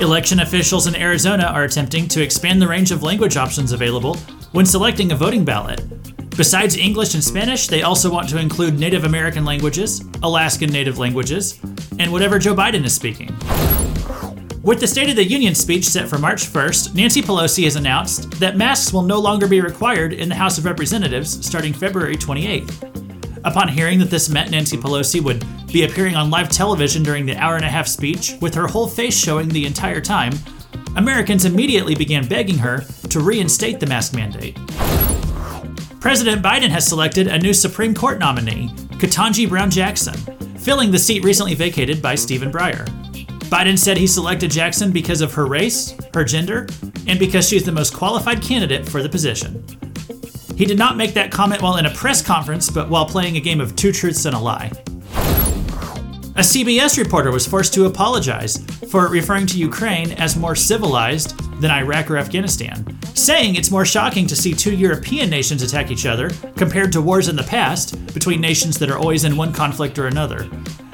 [0.00, 4.16] Election officials in Arizona are attempting to expand the range of language options available
[4.52, 5.82] when selecting a voting ballot.
[6.38, 11.60] Besides English and Spanish, they also want to include Native American languages, Alaskan Native languages,
[11.98, 13.28] and whatever Joe Biden is speaking.
[14.62, 18.30] With the State of the Union speech set for March 1st, Nancy Pelosi has announced
[18.40, 22.99] that masks will no longer be required in the House of Representatives starting February 28th.
[23.44, 27.36] Upon hearing that this meant Nancy Pelosi would be appearing on live television during the
[27.36, 30.32] hour and a half speech, with her whole face showing the entire time,
[30.96, 34.56] Americans immediately began begging her to reinstate the mask mandate.
[36.00, 38.68] President Biden has selected a new Supreme Court nominee,
[38.98, 40.14] Ketanji Brown Jackson,
[40.58, 42.86] filling the seat recently vacated by Stephen Breyer.
[43.50, 46.66] Biden said he selected Jackson because of her race, her gender,
[47.06, 49.64] and because she's the most qualified candidate for the position.
[50.60, 53.40] He did not make that comment while in a press conference, but while playing a
[53.40, 54.70] game of two truths and a lie.
[56.36, 58.58] A CBS reporter was forced to apologize
[58.90, 62.84] for referring to Ukraine as more civilized than Iraq or Afghanistan,
[63.14, 67.28] saying it's more shocking to see two European nations attack each other compared to wars
[67.28, 70.46] in the past between nations that are always in one conflict or another.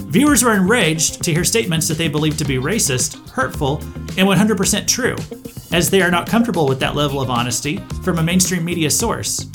[0.08, 3.78] Viewers were enraged to hear statements that they believed to be racist, hurtful,
[4.16, 5.16] and 100% true,
[5.72, 9.46] as they are not comfortable with that level of honesty from a mainstream media source.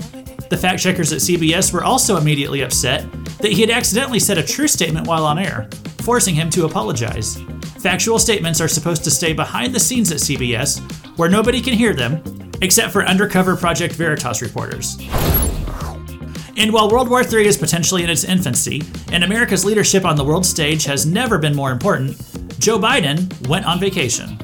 [0.49, 4.43] The fact checkers at CBS were also immediately upset that he had accidentally said a
[4.43, 5.69] true statement while on air,
[6.01, 7.41] forcing him to apologize.
[7.79, 10.81] Factual statements are supposed to stay behind the scenes at CBS,
[11.17, 12.21] where nobody can hear them,
[12.61, 14.97] except for undercover Project Veritas reporters.
[16.57, 20.23] And while World War III is potentially in its infancy, and America's leadership on the
[20.23, 22.17] world stage has never been more important,
[22.59, 24.37] Joe Biden went on vacation.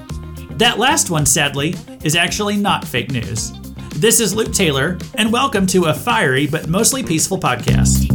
[0.51, 3.51] That last one, sadly, is actually not fake news.
[3.97, 8.06] This is Luke Taylor, and welcome to a fiery but mostly peaceful podcast.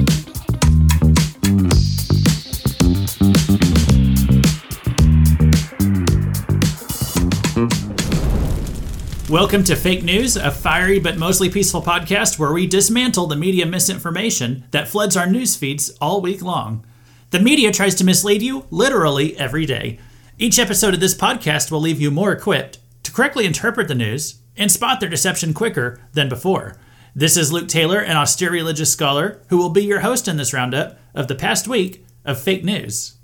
[9.32, 13.64] Welcome to Fake News, a fiery but mostly peaceful podcast where we dismantle the media
[13.64, 16.84] misinformation that floods our news feeds all week long.
[17.30, 19.98] The media tries to mislead you literally every day.
[20.36, 24.34] Each episode of this podcast will leave you more equipped to correctly interpret the news
[24.54, 26.76] and spot their deception quicker than before.
[27.16, 30.52] This is Luke Taylor, an austere religious scholar, who will be your host in this
[30.52, 33.16] roundup of the past week of fake news.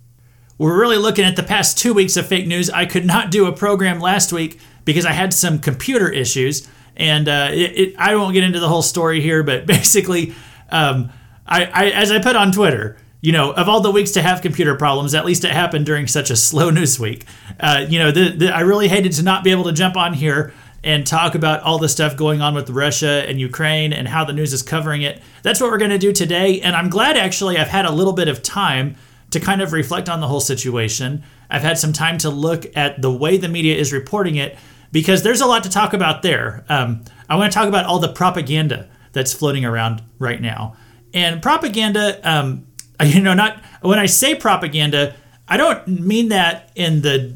[0.56, 2.68] We're really looking at the past two weeks of fake news.
[2.70, 6.66] I could not do a program last week because I had some computer issues,
[6.96, 10.32] and uh, it, it, I won't get into the whole story here, but basically,
[10.70, 11.10] um,
[11.46, 14.40] I, I, as I put on Twitter, you know, of all the weeks to have
[14.40, 17.26] computer problems, at least it happened during such a slow news week.
[17.60, 20.14] Uh, you know, the, the, I really hated to not be able to jump on
[20.14, 24.24] here and talk about all the stuff going on with Russia and Ukraine and how
[24.24, 25.20] the news is covering it.
[25.42, 26.62] That's what we're going to do today.
[26.62, 28.96] And I'm glad actually I've had a little bit of time
[29.32, 31.24] to kind of reflect on the whole situation.
[31.50, 34.56] I've had some time to look at the way the media is reporting it
[34.92, 36.64] because there's a lot to talk about there.
[36.68, 40.76] Um, I want to talk about all the propaganda that's floating around right now.
[41.14, 42.66] And propaganda, um,
[43.02, 45.14] you know, not when I say propaganda,
[45.46, 47.34] I don't mean that in the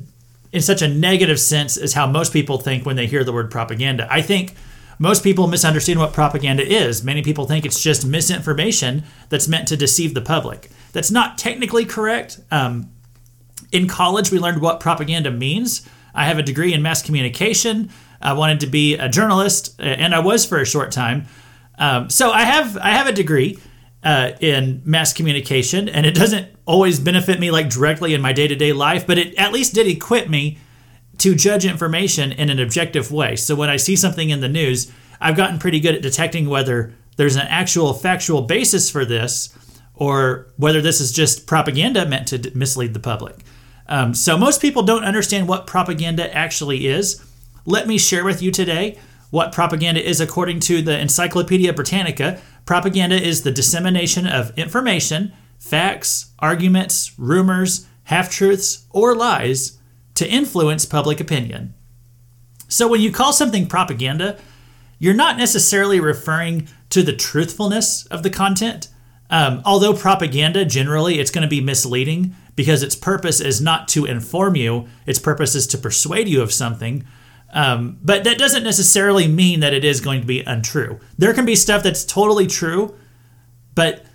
[0.52, 3.50] in such a negative sense as how most people think when they hear the word
[3.50, 4.06] propaganda.
[4.10, 4.54] I think
[4.98, 7.02] most people misunderstand what propaganda is.
[7.02, 10.70] Many people think it's just misinformation that's meant to deceive the public.
[10.92, 12.38] That's not technically correct.
[12.50, 12.90] Um,
[13.72, 15.88] in college, we learned what propaganda means.
[16.14, 17.90] I have a degree in mass communication.
[18.20, 21.26] I wanted to be a journalist, and I was for a short time.
[21.78, 23.58] Um, so I have I have a degree
[24.04, 28.48] uh, in mass communication, and it doesn't always benefit me like directly in my day
[28.48, 30.58] to day life, but it at least did equip me
[31.18, 33.36] to judge information in an objective way.
[33.36, 34.90] So when I see something in the news,
[35.20, 39.56] I've gotten pretty good at detecting whether there's an actual factual basis for this
[39.94, 43.36] or whether this is just propaganda meant to mislead the public.
[43.88, 47.24] Um, so most people don't understand what propaganda actually is.
[47.66, 48.98] Let me share with you today
[49.30, 52.40] what propaganda is according to the Encyclopedia Britannica.
[52.66, 59.78] Propaganda is the dissemination of information, facts, arguments, rumors, half truths, or lies
[60.14, 61.74] to influence public opinion.
[62.68, 64.38] So when you call something propaganda,
[64.98, 68.88] you're not necessarily referring to the truthfulness of the content.
[69.30, 74.04] Um, although propaganda generally it's going to be misleading because its purpose is not to
[74.04, 77.04] inform you, its purpose is to persuade you of something.
[77.52, 80.98] Um, but that doesn't necessarily mean that it is going to be untrue.
[81.18, 82.94] There can be stuff that's totally true,
[83.74, 84.06] but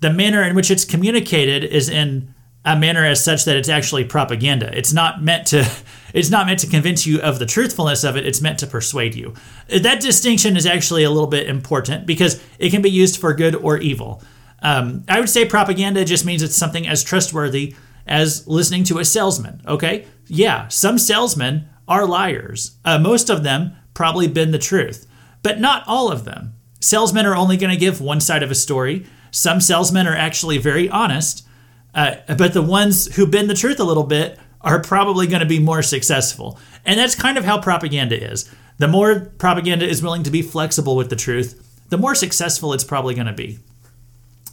[0.00, 4.04] the manner in which it's communicated is in a manner as such that it's actually
[4.04, 4.76] propaganda.
[4.76, 5.70] It's not meant to
[6.14, 9.14] it's not meant to convince you of the truthfulness of it, it's meant to persuade
[9.14, 9.34] you.
[9.68, 13.56] That distinction is actually a little bit important because it can be used for good
[13.56, 14.22] or evil.
[14.64, 17.76] Um, I would say propaganda just means it's something as trustworthy
[18.06, 20.06] as listening to a salesman, okay?
[20.26, 22.76] yeah, some salesmen are liars.
[22.84, 25.06] Uh, most of them probably bend the truth,
[25.42, 26.54] but not all of them.
[26.80, 29.06] Salesmen are only going to give one side of a story.
[29.30, 31.46] Some salesmen are actually very honest,
[31.94, 35.46] uh, but the ones who bend the truth a little bit are probably going to
[35.46, 36.58] be more successful.
[36.84, 38.50] And that's kind of how propaganda is.
[38.78, 41.60] The more propaganda is willing to be flexible with the truth,
[41.90, 43.58] the more successful it's probably going to be.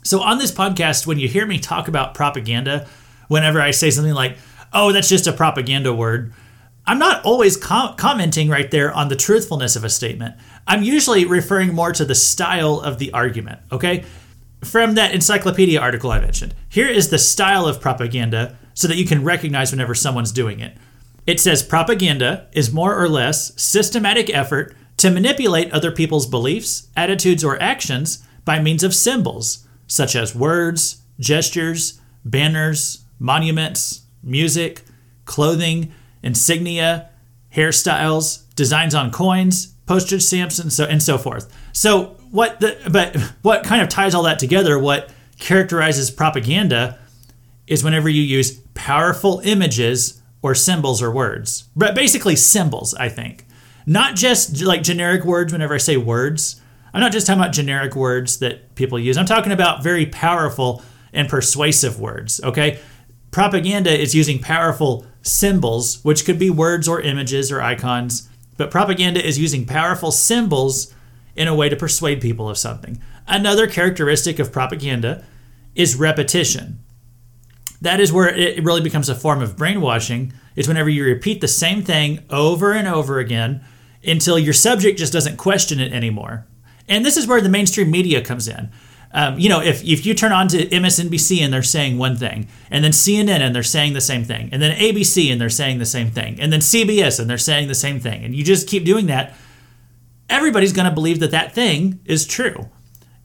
[0.03, 2.87] So, on this podcast, when you hear me talk about propaganda,
[3.27, 4.37] whenever I say something like,
[4.73, 6.33] oh, that's just a propaganda word,
[6.85, 10.35] I'm not always com- commenting right there on the truthfulness of a statement.
[10.67, 14.03] I'm usually referring more to the style of the argument, okay?
[14.63, 19.05] From that encyclopedia article I mentioned, here is the style of propaganda so that you
[19.05, 20.75] can recognize whenever someone's doing it.
[21.27, 27.43] It says propaganda is more or less systematic effort to manipulate other people's beliefs, attitudes,
[27.43, 34.83] or actions by means of symbols, such as words, gestures, banners, monuments, music,
[35.25, 35.91] clothing,
[36.23, 37.09] insignia,
[37.53, 41.53] hairstyles, designs on coins, postage stamps, and so and so forth.
[41.73, 44.79] So what the but what kind of ties all that together?
[44.79, 46.97] What characterizes propaganda
[47.67, 52.93] is whenever you use powerful images or symbols or words, but basically symbols.
[52.93, 53.45] I think
[53.85, 55.51] not just like generic words.
[55.51, 56.61] Whenever I say words,
[56.93, 59.17] I'm not just talking about generic words that people use.
[59.17, 60.83] I'm talking about very powerful
[61.13, 62.41] and persuasive words.
[62.43, 62.79] Okay,
[63.31, 69.25] propaganda is using powerful symbols, which could be words or images or icons, but propaganda
[69.25, 70.93] is using powerful symbols
[71.35, 73.01] in a way to persuade people of something.
[73.27, 75.23] Another characteristic of propaganda
[75.75, 76.79] is repetition.
[77.81, 80.33] That is where it really becomes a form of brainwashing.
[80.55, 83.63] It's whenever you repeat the same thing over and over again
[84.05, 86.45] until your subject just doesn't question it anymore.
[86.91, 88.69] And this is where the mainstream media comes in.
[89.13, 92.49] Um, you know, if, if you turn on to MSNBC and they're saying one thing,
[92.69, 95.79] and then CNN and they're saying the same thing, and then ABC and they're saying
[95.79, 98.67] the same thing, and then CBS and they're saying the same thing, and you just
[98.67, 99.33] keep doing that,
[100.29, 102.69] everybody's going to believe that that thing is true.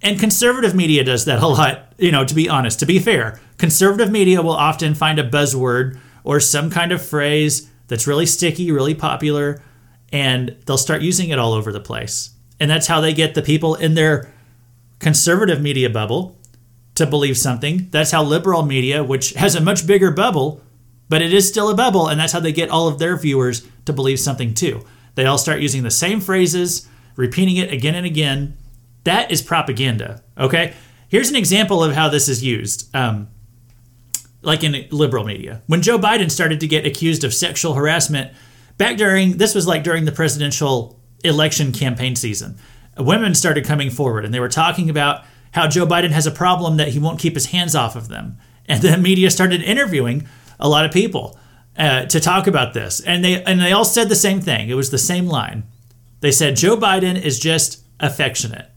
[0.00, 3.40] And conservative media does that a lot, you know, to be honest, to be fair.
[3.58, 8.70] Conservative media will often find a buzzword or some kind of phrase that's really sticky,
[8.70, 9.60] really popular,
[10.12, 12.30] and they'll start using it all over the place.
[12.58, 14.32] And that's how they get the people in their
[14.98, 16.36] conservative media bubble
[16.94, 17.88] to believe something.
[17.90, 20.62] That's how liberal media, which has a much bigger bubble,
[21.08, 23.66] but it is still a bubble, and that's how they get all of their viewers
[23.84, 24.84] to believe something too.
[25.14, 28.56] They all start using the same phrases, repeating it again and again.
[29.04, 30.22] That is propaganda.
[30.36, 30.74] Okay?
[31.08, 32.94] Here's an example of how this is used.
[32.94, 33.28] Um,
[34.46, 35.60] like in liberal media.
[35.66, 38.32] When Joe Biden started to get accused of sexual harassment
[38.78, 42.56] back during, this was like during the presidential election campaign season
[42.99, 46.76] women started coming forward and they were talking about how Joe Biden has a problem
[46.76, 48.38] that he won't keep his hands off of them.
[48.69, 50.26] And the media started interviewing
[50.58, 51.38] a lot of people
[51.78, 52.99] uh, to talk about this.
[52.99, 54.69] And they and they all said the same thing.
[54.69, 55.62] It was the same line.
[56.19, 58.69] They said Joe Biden is just affectionate.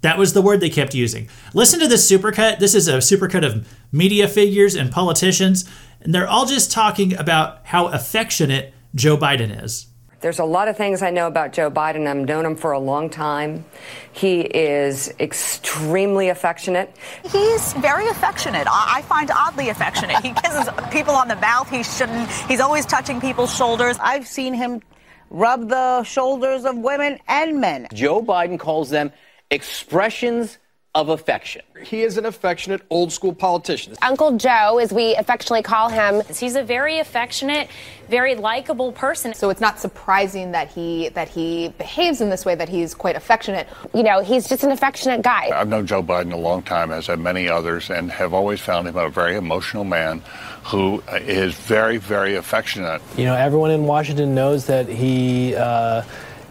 [0.00, 1.28] That was the word they kept using.
[1.52, 2.58] Listen to this supercut.
[2.58, 5.68] This is a supercut of media figures and politicians,
[6.00, 9.88] and they're all just talking about how affectionate Joe Biden is.
[10.24, 12.06] There's a lot of things I know about Joe Biden.
[12.06, 13.62] I've known him for a long time.
[14.10, 16.96] He is extremely affectionate.
[17.30, 18.66] He's very affectionate.
[18.66, 20.16] I find oddly affectionate.
[20.22, 21.68] He kisses people on the mouth.
[21.68, 22.30] He shouldn't.
[22.48, 23.98] He's always touching people's shoulders.
[24.00, 24.80] I've seen him
[25.28, 27.88] rub the shoulders of women and men.
[27.92, 29.12] Joe Biden calls them
[29.50, 30.56] expressions
[30.94, 31.62] of affection.
[31.82, 33.94] He is an affectionate old school politician.
[34.00, 36.22] Uncle Joe, as we affectionately call him.
[36.32, 37.68] He's a very affectionate,
[38.08, 39.34] very likable person.
[39.34, 43.16] So it's not surprising that he that he behaves in this way that he's quite
[43.16, 43.68] affectionate.
[43.92, 45.50] You know, he's just an affectionate guy.
[45.52, 48.86] I've known Joe Biden a long time as have many others and have always found
[48.86, 50.22] him a very emotional man
[50.62, 53.02] who is very very affectionate.
[53.16, 56.02] You know, everyone in Washington knows that he uh,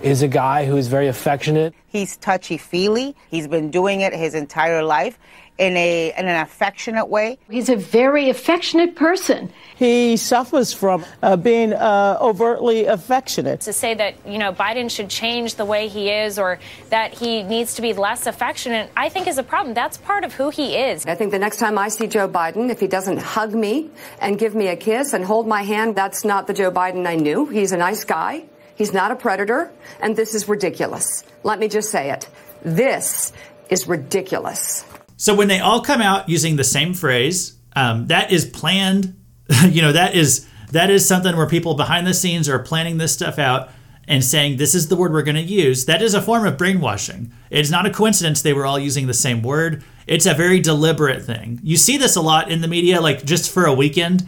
[0.03, 1.73] is a guy who is very affectionate.
[1.87, 3.15] He's touchy feely.
[3.31, 5.17] He's been doing it his entire life
[5.57, 7.37] in a in an affectionate way.
[7.49, 9.51] He's a very affectionate person.
[9.75, 13.61] He suffers from uh, being uh, overtly affectionate.
[13.61, 17.43] To say that you know Biden should change the way he is or that he
[17.43, 19.73] needs to be less affectionate, I think is a problem.
[19.73, 21.05] That's part of who he is.
[21.05, 24.37] I think the next time I see Joe Biden, if he doesn't hug me and
[24.37, 27.45] give me a kiss and hold my hand, that's not the Joe Biden I knew.
[27.45, 28.45] He's a nice guy.
[28.75, 31.23] He's not a predator, and this is ridiculous.
[31.43, 32.27] Let me just say it.
[32.63, 33.33] This
[33.69, 34.85] is ridiculous.
[35.17, 39.15] So when they all come out using the same phrase, um, that is planned.
[39.69, 43.13] you know, that is that is something where people behind the scenes are planning this
[43.13, 43.69] stuff out
[44.07, 45.85] and saying this is the word we're going to use.
[45.85, 47.31] That is a form of brainwashing.
[47.49, 49.83] It's not a coincidence they were all using the same word.
[50.07, 51.59] It's a very deliberate thing.
[51.63, 54.27] You see this a lot in the media, like just for a weekend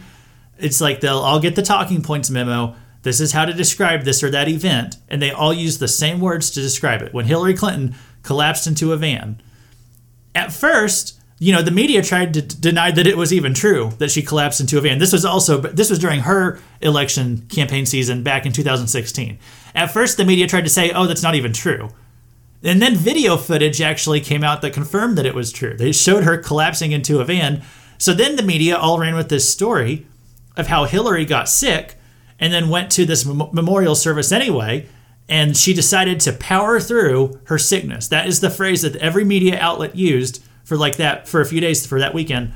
[0.58, 2.74] It's like they'll all get the talking points memo.
[3.06, 6.18] This is how to describe this or that event, and they all use the same
[6.18, 7.14] words to describe it.
[7.14, 7.94] When Hillary Clinton
[8.24, 9.40] collapsed into a van,
[10.34, 13.92] at first, you know, the media tried to d- deny that it was even true
[13.98, 14.98] that she collapsed into a van.
[14.98, 19.38] This was also this was during her election campaign season back in 2016.
[19.76, 21.90] At first, the media tried to say, "Oh, that's not even true."
[22.64, 25.76] And then video footage actually came out that confirmed that it was true.
[25.76, 27.62] They showed her collapsing into a van.
[27.98, 30.08] So then the media all ran with this story
[30.56, 31.96] of how Hillary got sick
[32.38, 34.88] and then went to this mem- memorial service anyway.
[35.28, 38.08] And she decided to power through her sickness.
[38.08, 41.60] That is the phrase that every media outlet used for like that for a few
[41.60, 42.52] days for that weekend.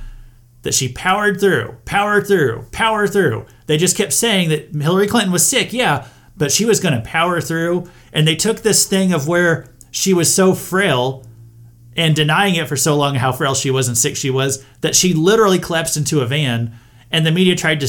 [0.63, 3.47] That she powered through, powered through, power through.
[3.67, 6.07] They just kept saying that Hillary Clinton was sick, yeah,
[6.37, 7.91] but she was going to power through.
[8.13, 11.25] And they took this thing of where she was so frail
[11.97, 14.95] and denying it for so long how frail she was and sick she was that
[14.95, 16.73] she literally collapsed into a van
[17.11, 17.89] and the media tried to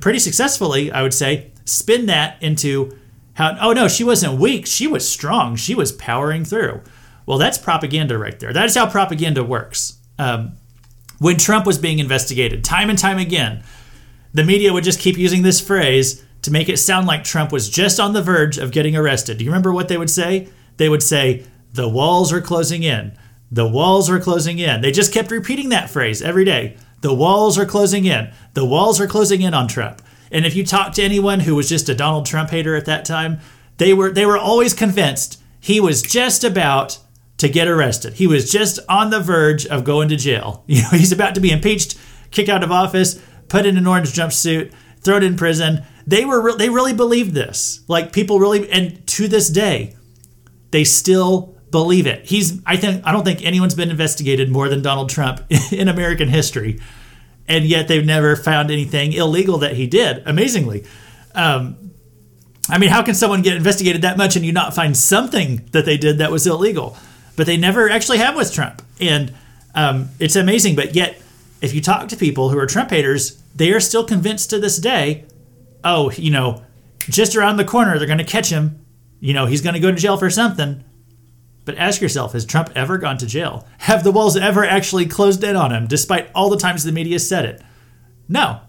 [0.00, 1.50] pretty successfully i would say.
[1.64, 2.96] Spin that into
[3.34, 4.66] how oh no she wasn't weak.
[4.66, 5.54] She was strong.
[5.54, 6.80] She was powering through.
[7.26, 8.54] Well that's propaganda right there.
[8.54, 9.98] That's how propaganda works.
[10.18, 10.52] Um,
[11.18, 13.62] when trump was being investigated time and time again
[14.32, 17.68] the media would just keep using this phrase to make it sound like trump was
[17.68, 19.38] just on the verge of getting arrested.
[19.38, 20.48] Do you remember what they would say?
[20.78, 23.12] They would say, The walls are closing in.
[23.50, 24.80] The walls are closing in.
[24.80, 26.76] They just kept repeating that phrase every day.
[27.00, 28.32] The walls are closing in.
[28.54, 30.02] The walls are closing in on Trump.
[30.30, 33.04] And if you talk to anyone who was just a Donald Trump hater at that
[33.04, 33.40] time,
[33.78, 36.98] they were they were always convinced he was just about
[37.38, 38.14] to get arrested.
[38.14, 40.64] He was just on the verge of going to jail.
[40.68, 41.98] You know, he's about to be impeached,
[42.30, 45.84] kicked out of office, put in an orange jumpsuit, thrown in prison.
[46.06, 47.84] They were re- they really believed this.
[47.88, 49.96] Like people really and to this day,
[50.72, 52.26] they still believe it.
[52.26, 56.28] He's I think I don't think anyone's been investigated more than Donald Trump in American
[56.28, 56.80] history,
[57.46, 60.22] and yet they've never found anything illegal that he did.
[60.26, 60.84] Amazingly,
[61.34, 61.92] um,
[62.68, 65.84] I mean, how can someone get investigated that much and you not find something that
[65.84, 66.96] they did that was illegal?
[67.36, 69.32] But they never actually have with Trump, and
[69.74, 70.74] um, it's amazing.
[70.76, 71.20] But yet,
[71.60, 74.78] if you talk to people who are Trump haters, they are still convinced to this
[74.78, 75.24] day.
[75.84, 76.64] Oh, you know,
[76.98, 78.84] just around the corner, they're going to catch him
[79.20, 80.84] you know, he's going to go to jail for something.
[81.68, 83.68] But ask yourself, has Trump ever gone to jail?
[83.80, 87.18] Have the walls ever actually closed in on him, despite all the times the media
[87.18, 87.62] said it?
[88.26, 88.60] No.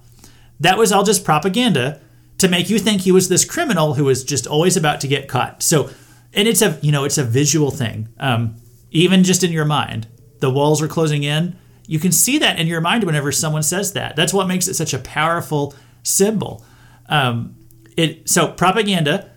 [0.60, 2.01] That was all just propaganda
[2.39, 5.29] to make you think he was this criminal who was just always about to get
[5.29, 5.63] caught.
[5.63, 5.89] So,
[6.34, 8.10] and it's a, you know, it's a visual thing.
[8.20, 8.58] Um,
[8.91, 10.10] even just in your mind,
[10.41, 11.56] the walls are closing in.
[11.88, 14.18] You can see that in your mind whenever someone says that.
[14.18, 16.65] That's what makes it such a powerful symbol.
[17.08, 17.56] Um,
[17.96, 19.32] it so propaganda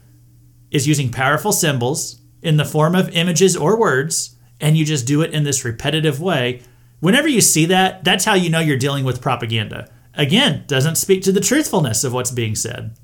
[0.73, 5.23] is using powerful symbols in the form of images or words, and you just do
[5.23, 6.63] it in this repetitive way.
[7.01, 9.91] Whenever you see that, that's how you know you're dealing with propaganda.
[10.15, 12.97] Again, doesn't speak to the truthfulness of what's being said.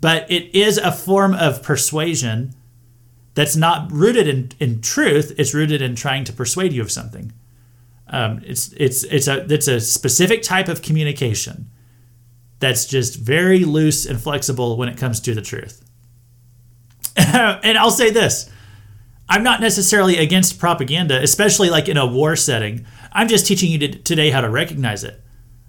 [0.00, 2.54] But it is a form of persuasion
[3.34, 7.32] that's not rooted in, in truth, it's rooted in trying to persuade you of something.
[8.08, 11.70] Um, it's it's it's a it's a specific type of communication
[12.58, 15.84] that's just very loose and flexible when it comes to the truth.
[17.16, 18.50] and I'll say this
[19.30, 22.84] I'm not necessarily against propaganda, especially like in a war setting.
[23.12, 25.22] I'm just teaching you to, today how to recognize it.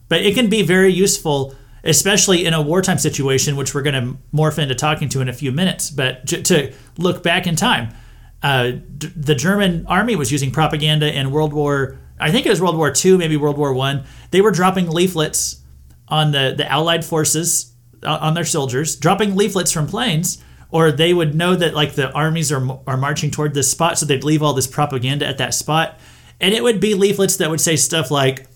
[0.10, 4.18] But it can be very useful, especially in a wartime situation, which we're going to
[4.36, 5.92] morph into talking to in a few minutes.
[5.92, 7.94] But to, to look back in time,
[8.42, 12.60] uh, d- the German army was using propaganda in World War, I think it was
[12.60, 14.06] World War II, maybe World War One.
[14.32, 15.62] They were dropping leaflets
[16.08, 21.14] on the, the Allied forces, uh, on their soldiers, dropping leaflets from planes or they
[21.14, 24.42] would know that like the armies are are marching toward this spot, so they'd leave
[24.42, 26.00] all this propaganda at that spot,
[26.40, 28.48] and it would be leaflets that would say stuff like,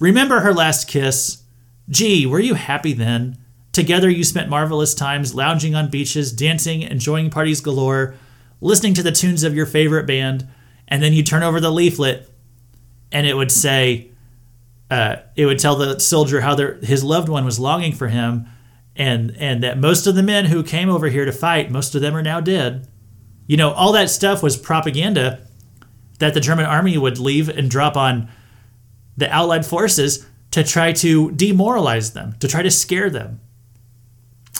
[0.00, 1.42] "Remember her last kiss?
[1.88, 3.38] Gee, were you happy then?
[3.72, 8.14] Together you spent marvelous times lounging on beaches, dancing, enjoying parties galore,
[8.60, 10.48] listening to the tunes of your favorite band."
[10.88, 12.28] And then you turn over the leaflet,
[13.12, 14.10] and it would say,
[14.90, 18.46] uh, it would tell the soldier how their, his loved one was longing for him
[18.96, 22.00] and and that most of the men who came over here to fight, most of
[22.00, 22.88] them are now dead.
[23.46, 25.46] You know, all that stuff was propaganda
[26.18, 28.28] that the German army would leave and drop on
[29.16, 33.40] the Allied forces to try to demoralize them, to try to scare them.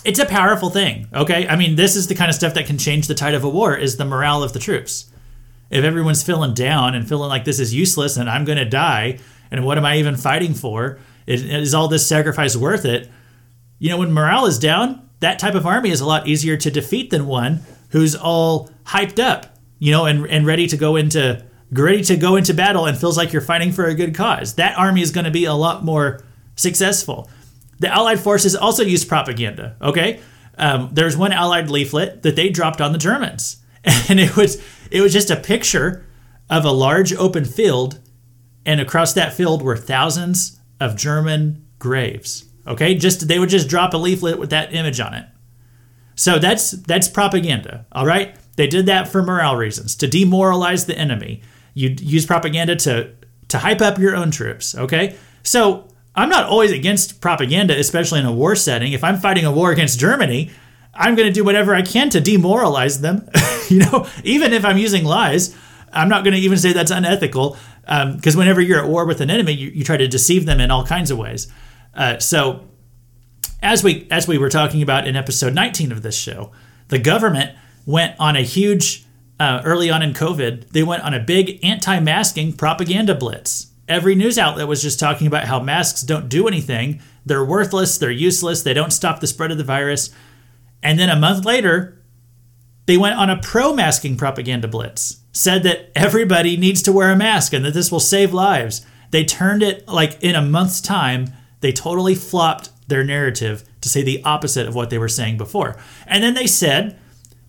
[0.04, 1.46] It's a powerful thing, okay?
[1.46, 3.48] I mean, this is the kind of stuff that can change the tide of a
[3.48, 5.10] war is the morale of the troops.
[5.70, 9.18] If everyone's feeling down and feeling like this is useless and I'm going to die
[9.50, 10.98] and what am I even fighting for?
[11.26, 13.08] Is, is all this sacrifice worth it?
[13.82, 16.70] You know, when morale is down, that type of army is a lot easier to
[16.70, 21.44] defeat than one who's all hyped up, you know, and, and ready to go into
[21.72, 24.54] ready to go into battle and feels like you're fighting for a good cause.
[24.54, 26.22] That army is going to be a lot more
[26.54, 27.28] successful.
[27.80, 29.74] The Allied forces also used propaganda.
[29.82, 30.20] Okay,
[30.58, 33.56] um, there's one Allied leaflet that they dropped on the Germans,
[34.08, 34.62] and it was
[34.92, 36.06] it was just a picture
[36.48, 37.98] of a large open field,
[38.64, 42.44] and across that field were thousands of German graves.
[42.66, 45.26] Okay, just they would just drop a leaflet with that image on it.
[46.14, 47.86] So that's that's propaganda.
[47.92, 51.42] All right, they did that for morale reasons to demoralize the enemy.
[51.74, 53.12] You use propaganda to
[53.48, 54.76] to hype up your own troops.
[54.76, 58.92] Okay, so I'm not always against propaganda, especially in a war setting.
[58.92, 60.50] If I'm fighting a war against Germany,
[60.94, 63.28] I'm going to do whatever I can to demoralize them.
[63.68, 65.56] you know, even if I'm using lies,
[65.92, 69.20] I'm not going to even say that's unethical because um, whenever you're at war with
[69.20, 71.48] an enemy, you, you, try to deceive them in all kinds of ways.
[71.94, 72.68] Uh, so,
[73.62, 76.52] as we as we were talking about in episode 19 of this show,
[76.88, 77.56] the government
[77.86, 79.04] went on a huge
[79.38, 80.70] uh, early on in COVID.
[80.70, 85.44] They went on a big anti-masking propaganda blitz every news outlet was just talking about
[85.44, 87.00] how masks don't do anything.
[87.26, 90.10] They're worthless, they're useless, they don't stop the spread of the virus.
[90.82, 91.98] And then a month later,
[92.86, 97.16] they went on a pro masking propaganda blitz, said that everybody needs to wear a
[97.16, 98.84] mask and that this will save lives.
[99.10, 104.02] They turned it like in a month's time, they totally flopped their narrative to say
[104.02, 105.76] the opposite of what they were saying before.
[106.06, 106.98] And then they said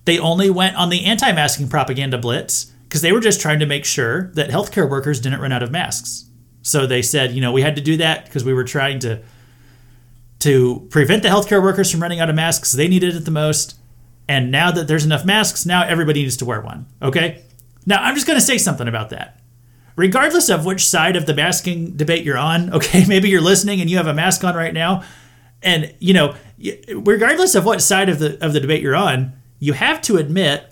[0.06, 3.66] they only went on the anti masking propaganda blitz because they were just trying to
[3.66, 6.30] make sure that healthcare workers didn't run out of masks.
[6.62, 9.22] So they said, you know, we had to do that because we were trying to
[10.40, 12.74] to prevent the healthcare workers from running out of masks.
[12.74, 13.78] They needed it the most.
[14.28, 16.86] And now that there's enough masks, now everybody needs to wear one.
[17.02, 17.44] Okay?
[17.86, 19.40] Now, I'm just going to say something about that.
[19.96, 23.90] Regardless of which side of the masking debate you're on, okay, maybe you're listening and
[23.90, 25.04] you have a mask on right now,
[25.62, 26.36] and you know,
[26.94, 30.70] regardless of what side of the of the debate you're on, you have to admit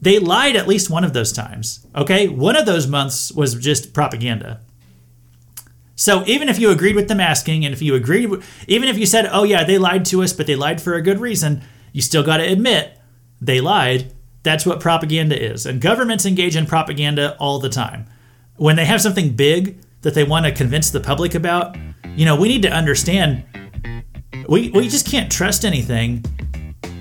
[0.00, 1.86] they lied at least one of those times.
[1.94, 2.28] Okay?
[2.28, 4.60] One of those months was just propaganda.
[5.96, 8.28] So even if you agreed with the masking and if you agreed
[8.66, 11.02] even if you said, "Oh yeah, they lied to us, but they lied for a
[11.02, 12.98] good reason," you still got to admit
[13.40, 14.12] they lied.
[14.42, 15.64] That's what propaganda is.
[15.64, 18.06] And governments engage in propaganda all the time.
[18.56, 21.76] When they have something big that they want to convince the public about,
[22.16, 23.44] you know, we need to understand
[24.48, 26.24] we, we just can't trust anything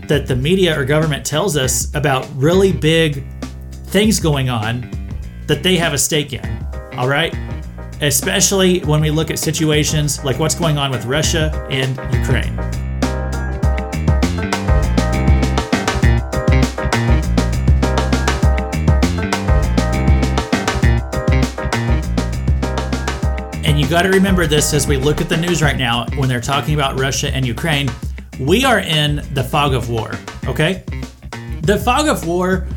[0.07, 3.23] that the media or government tells us about really big
[3.87, 4.89] things going on
[5.47, 6.67] that they have a stake in.
[6.93, 7.35] All right?
[8.01, 12.82] Especially when we look at situations like what's going on with Russia and Ukraine.
[23.65, 26.27] And you got to remember this as we look at the news right now when
[26.29, 27.89] they're talking about Russia and Ukraine
[28.39, 30.11] we are in the fog of war.
[30.45, 30.83] Okay,
[31.61, 32.67] the fog of war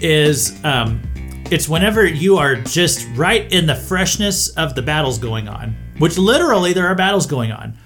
[0.00, 1.00] is um,
[1.50, 6.18] it's whenever you are just right in the freshness of the battles going on, which
[6.18, 7.78] literally there are battles going on,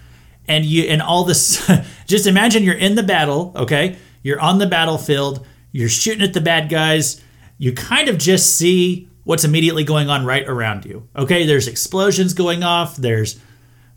[0.48, 1.70] and you and all this.
[2.06, 3.52] just imagine you're in the battle.
[3.54, 5.46] Okay, you're on the battlefield.
[5.72, 7.22] You're shooting at the bad guys.
[7.58, 11.08] You kind of just see what's immediately going on right around you.
[11.14, 12.96] Okay, there's explosions going off.
[12.96, 13.38] There's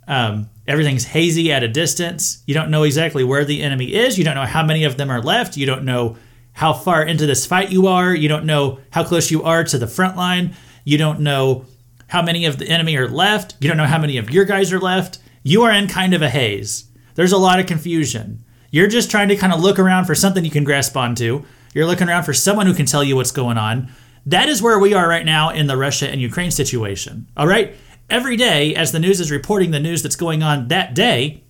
[0.07, 2.43] um, everything's hazy at a distance.
[2.45, 4.15] You don't know exactly where the enemy is.
[4.15, 5.57] You don't know how many of them are left.
[5.57, 6.17] You don't know
[6.51, 8.13] how far into this fight you are.
[8.13, 10.55] You don't know how close you are to the front line.
[10.83, 11.65] You don't know
[12.05, 13.55] how many of the enemy are left.
[13.59, 15.17] You don't know how many of your guys are left.
[15.41, 16.85] You are in kind of a haze.
[17.15, 18.43] There's a lot of confusion.
[18.69, 21.43] You're just trying to kind of look around for something you can grasp onto.
[21.73, 23.91] You're looking around for someone who can tell you what's going on.
[24.25, 27.27] That is where we are right now in the Russia and Ukraine situation.
[27.35, 27.75] All right?
[28.09, 31.43] every day, as the news is reporting the news that's going on that day,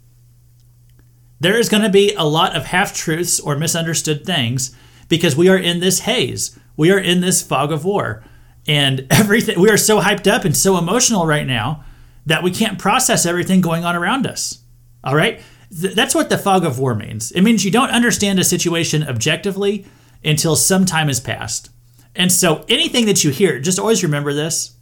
[1.40, 4.76] there is going to be a lot of half truths or misunderstood things
[5.10, 6.58] because we are in this haze.
[6.78, 8.24] We are in this fog of war.
[8.66, 11.84] And everything, we are so hyped up and so emotional right now
[12.26, 14.64] that we can't process everything going on around us.
[15.04, 15.42] All right?
[15.70, 17.32] Th- that's what the fog of war means.
[17.32, 19.86] It means you don't understand a situation objectively
[20.24, 21.70] until some time has passed.
[22.16, 24.76] And so anything that you hear, just always remember this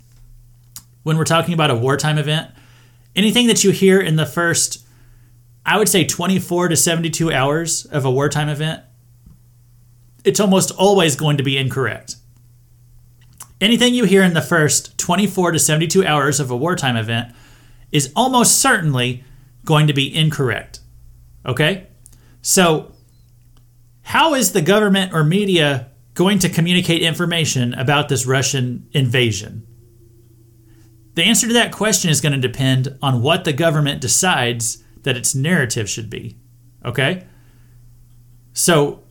[1.04, 2.52] when we're talking about a wartime event,
[3.16, 4.86] anything that you hear in the first,
[5.66, 8.84] I would say 24 to 72 hours of a wartime event,
[10.24, 12.18] it's almost always going to be incorrect.
[13.60, 17.34] Anything you hear in the first 24 to 72 hours of a wartime event
[17.92, 19.24] is almost certainly
[19.66, 20.80] going to be incorrect.
[21.46, 21.88] Okay?
[22.42, 22.92] So,
[24.02, 25.91] how is the government or media
[26.22, 29.66] going to communicate information about this Russian invasion?
[31.16, 35.18] The answer to that question is going to depend on what the government decides that
[35.18, 36.38] its narrative should be.
[36.86, 37.26] Okay?
[38.54, 39.02] So,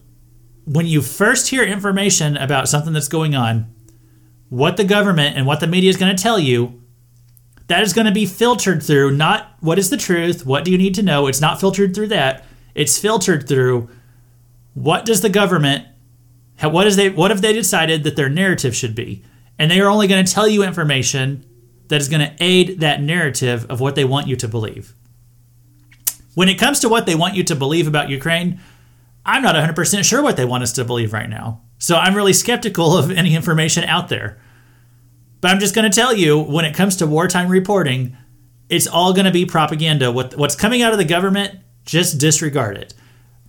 [0.67, 3.75] when you first hear information about something that's going on,
[4.49, 6.81] what the government and what the media is going to tell you,
[7.67, 10.47] that is going to be filtered through not what is the truth?
[10.47, 11.27] What do you need to know?
[11.27, 12.45] It's not filtered through that.
[12.77, 13.89] It's filtered through
[14.75, 15.89] what does the government
[16.69, 19.25] what is they what have they decided that their narrative should be?
[19.59, 21.45] And they are only going to tell you information
[21.89, 24.95] that is going to aid that narrative of what they want you to believe.
[26.35, 28.61] When it comes to what they want you to believe about Ukraine,
[29.27, 31.63] I'm not 100% sure what they want us to believe right now.
[31.79, 34.41] So I'm really skeptical of any information out there.
[35.41, 38.17] But I'm just going to tell you when it comes to wartime reporting,
[38.69, 40.13] it's all going to be propaganda.
[40.13, 42.95] What, what's coming out of the government, just disregard it.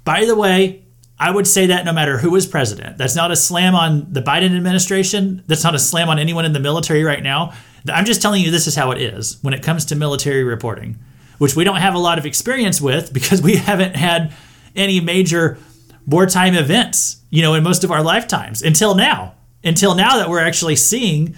[0.04, 0.86] By the way,
[1.22, 2.98] I would say that no matter who is president.
[2.98, 5.44] That's not a slam on the Biden administration.
[5.46, 7.54] That's not a slam on anyone in the military right now.
[7.88, 10.98] I'm just telling you this is how it is when it comes to military reporting,
[11.38, 14.34] which we don't have a lot of experience with because we haven't had
[14.76, 15.60] any major
[16.08, 19.36] wartime events, you know, in most of our lifetimes until now.
[19.64, 21.36] Until now that we're actually seeing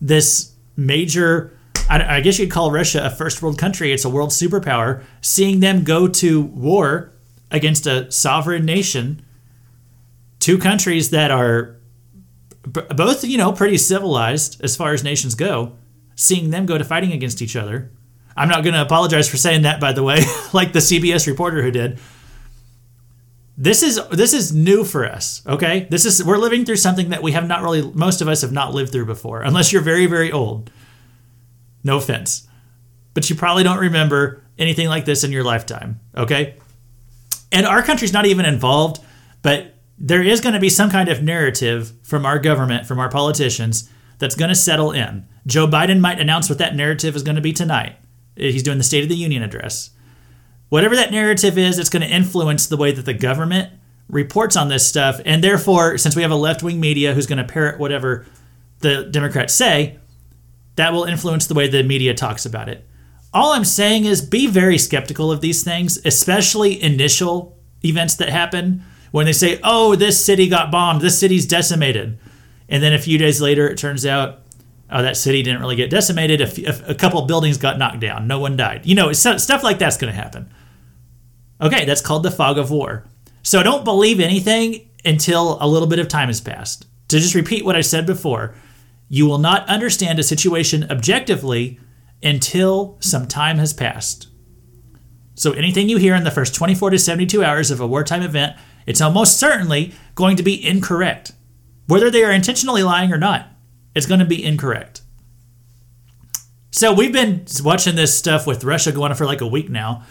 [0.00, 1.52] this major
[1.90, 3.92] I, guess you'd call Russia a first world country.
[3.92, 5.04] It's a world superpower.
[5.20, 7.12] Seeing them go to war
[7.52, 9.22] against a sovereign nation
[10.38, 11.76] two countries that are
[12.66, 15.76] both, you know, pretty civilized as far as nations go,
[16.14, 17.90] seeing them go to fighting against each other.
[18.36, 20.20] I'm not going to apologize for saying that, by the way,
[20.52, 21.98] like the CBS reporter who did.
[23.58, 25.86] This is this is new for us, okay?
[25.90, 28.52] This is we're living through something that we have not really most of us have
[28.52, 30.70] not lived through before, unless you're very very old.
[31.82, 32.46] No offense.
[33.14, 36.56] But you probably don't remember anything like this in your lifetime, okay?
[37.50, 39.02] And our country's not even involved,
[39.40, 43.08] but there is going to be some kind of narrative from our government, from our
[43.08, 45.26] politicians, that's going to settle in.
[45.46, 47.96] Joe Biden might announce what that narrative is going to be tonight.
[48.34, 49.90] He's doing the State of the Union address.
[50.68, 53.72] Whatever that narrative is, it's going to influence the way that the government
[54.08, 55.20] reports on this stuff.
[55.24, 58.26] And therefore, since we have a left wing media who's going to parrot whatever
[58.80, 59.98] the Democrats say,
[60.76, 62.86] that will influence the way the media talks about it.
[63.32, 68.84] All I'm saying is be very skeptical of these things, especially initial events that happen
[69.16, 71.00] when they say, "Oh, this city got bombed.
[71.00, 72.18] This city's decimated,"
[72.68, 74.42] and then a few days later, it turns out,
[74.90, 76.42] oh, that city didn't really get decimated.
[76.86, 78.26] A, couple buildings got knocked down.
[78.26, 78.84] No one died.
[78.84, 80.50] You know, stuff like that's going to happen.
[81.62, 83.04] Okay, that's called the fog of war.
[83.42, 86.84] So don't believe anything until a little bit of time has passed.
[87.08, 88.54] To just repeat what I said before,
[89.08, 91.80] you will not understand a situation objectively
[92.22, 94.28] until some time has passed.
[95.36, 98.56] So anything you hear in the first 24 to 72 hours of a wartime event
[98.86, 101.32] it's almost certainly going to be incorrect.
[101.86, 103.48] Whether they are intentionally lying or not,
[103.94, 105.02] it's going to be incorrect.
[106.70, 110.04] So we've been watching this stuff with Russia going on for like a week now.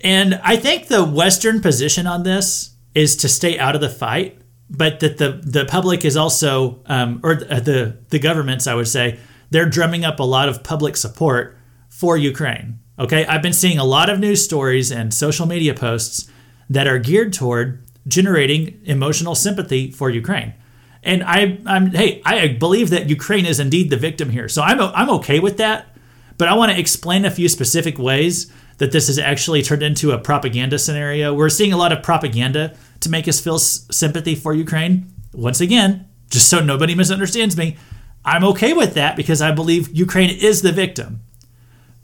[0.00, 4.40] And I think the Western position on this is to stay out of the fight,
[4.70, 9.18] but that the, the public is also, um, or the, the governments, I would say,
[9.50, 11.56] they're drumming up a lot of public support
[11.88, 12.78] for Ukraine.
[12.98, 16.30] Okay, I've been seeing a lot of news stories and social media posts
[16.70, 20.54] that are geared toward generating emotional sympathy for Ukraine.
[21.02, 24.48] And I, I'm hey, I believe that Ukraine is indeed the victim here.
[24.48, 25.96] So I'm I'm okay with that.
[26.38, 30.12] But I want to explain a few specific ways that this has actually turned into
[30.12, 31.34] a propaganda scenario.
[31.34, 35.12] We're seeing a lot of propaganda to make us feel sympathy for Ukraine.
[35.32, 37.76] Once again, just so nobody misunderstands me,
[38.24, 41.22] I'm okay with that because I believe Ukraine is the victim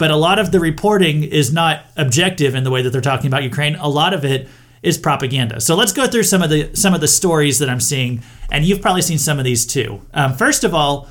[0.05, 3.27] but a lot of the reporting is not objective in the way that they're talking
[3.27, 3.75] about Ukraine.
[3.77, 4.51] A lot of it
[4.83, 5.62] is propaganda.
[5.62, 8.67] So let's go through some of the some of the stories that I'm seeing, and
[8.67, 10.03] you've probably seen some of these too.
[10.12, 11.09] Um, first of all,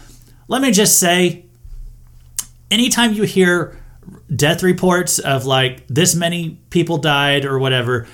[0.48, 1.46] let me just say,
[2.70, 3.82] anytime you hear
[4.36, 8.06] death reports of like this many people died or whatever,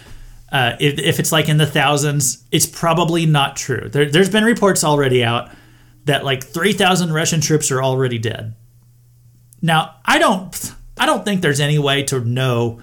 [0.50, 3.90] uh, if, if, it's like in the thousands, it's probably not true.
[3.90, 5.52] There, there's been reports already out
[6.06, 8.56] that like 3,000 Russian troops are already dead.
[9.62, 12.82] Now, I don't I don't think there's any way to know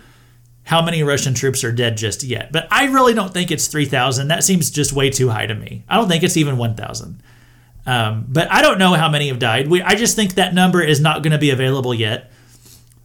[0.64, 4.28] how many Russian troops are dead just yet, but I really don't think it's 3,000.
[4.28, 5.84] That seems just way too high to me.
[5.88, 7.22] I don't think it's even 1,000.
[7.86, 9.68] Um, but I don't know how many have died.
[9.68, 12.32] We, I just think that number is not going to be available yet.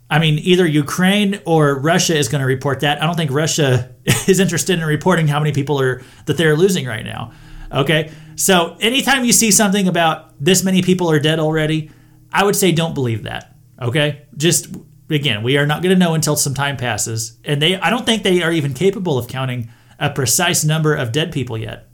[0.09, 3.01] I mean, either Ukraine or Russia is going to report that.
[3.01, 3.93] I don't think Russia
[4.27, 7.31] is interested in reporting how many people are that they're losing right now.
[7.71, 11.91] Okay, so anytime you see something about this many people are dead already,
[12.33, 13.50] I would say don't believe that.
[13.81, 14.23] Okay?
[14.37, 14.67] Just
[15.09, 17.37] again, we are not going to know until some time passes.
[17.43, 21.11] And they I don't think they are even capable of counting a precise number of
[21.11, 21.87] dead people yet.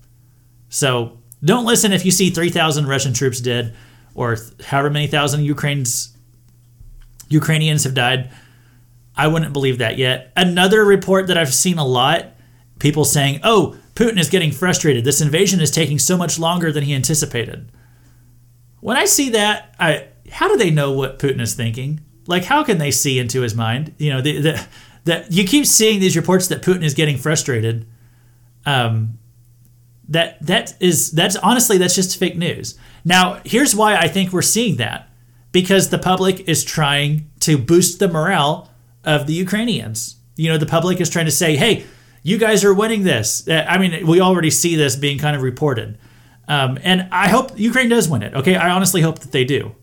[0.69, 3.75] So, don't listen if you see 3,000 Russian troops dead
[4.15, 6.17] or however many thousand Ukraine's
[7.29, 8.31] Ukrainians have died.
[9.15, 10.31] I wouldn't believe that yet.
[10.35, 12.25] Another report that I've seen a lot,
[12.79, 15.05] people saying, "Oh, Putin is getting frustrated.
[15.05, 17.71] This invasion is taking so much longer than he anticipated."
[18.79, 22.01] When I see that, I how do they know what Putin is thinking?
[22.25, 23.93] Like, how can they see into his mind?
[23.97, 24.67] You know, the, the,
[25.05, 27.87] that you keep seeing these reports that Putin is getting frustrated.
[28.65, 29.19] Um,
[30.09, 32.77] that that is that's honestly that's just fake news.
[33.03, 35.09] Now, here's why I think we're seeing that
[35.51, 38.71] because the public is trying to boost the morale
[39.03, 40.15] of the Ukrainians.
[40.35, 41.85] You know, the public is trying to say, "Hey,
[42.23, 45.41] you guys are winning this." Uh, I mean, we already see this being kind of
[45.41, 45.97] reported,
[46.47, 48.33] um, and I hope Ukraine does win it.
[48.33, 49.75] Okay, I honestly hope that they do.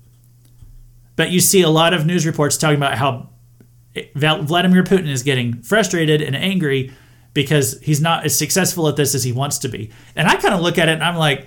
[1.17, 3.31] But you see a lot of news reports talking about how
[4.15, 6.93] Vladimir Putin is getting frustrated and angry
[7.33, 9.91] because he's not as successful at this as he wants to be.
[10.17, 11.47] And I kind of look at it and I'm like,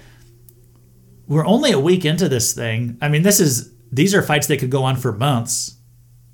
[1.27, 2.97] we're only a week into this thing.
[3.01, 5.75] I mean, this is these are fights that could go on for months.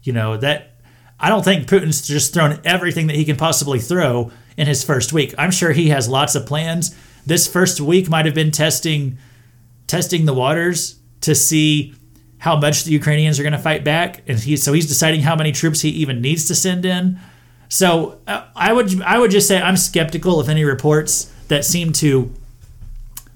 [0.03, 0.81] You know, that
[1.19, 5.13] I don't think Putin's just thrown everything that he can possibly throw in his first
[5.13, 5.33] week.
[5.37, 6.95] I'm sure he has lots of plans.
[7.25, 9.17] This first week might have been testing
[9.87, 11.95] testing the waters to see
[12.43, 15.33] how much the Ukrainians are going to fight back, and he so he's deciding how
[15.33, 17.17] many troops he even needs to send in.
[17.69, 21.93] So uh, I would I would just say I'm skeptical of any reports that seem
[21.93, 22.33] to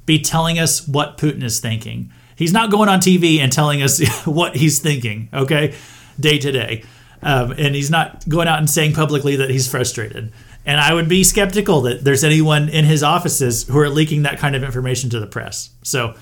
[0.06, 2.12] be telling us what Putin is thinking.
[2.36, 5.74] He's not going on TV and telling us what he's thinking, okay,
[6.20, 6.84] day to day,
[7.24, 10.34] um, and he's not going out and saying publicly that he's frustrated.
[10.66, 14.38] And I would be skeptical that there's anyone in his offices who are leaking that
[14.38, 15.70] kind of information to the press.
[15.82, 16.16] So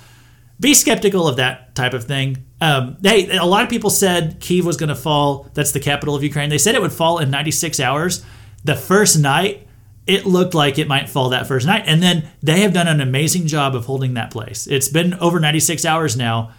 [0.59, 2.44] be skeptical of that type of thing.
[2.61, 5.49] Um, hey, a lot of people said Kiev was going to fall.
[5.53, 6.49] That's the capital of Ukraine.
[6.49, 8.25] They said it would fall in 96 hours.
[8.63, 9.67] The first night,
[10.07, 11.83] it looked like it might fall that first night.
[11.85, 14.67] And then they have done an amazing job of holding that place.
[14.67, 16.51] It's been over 96 hours now.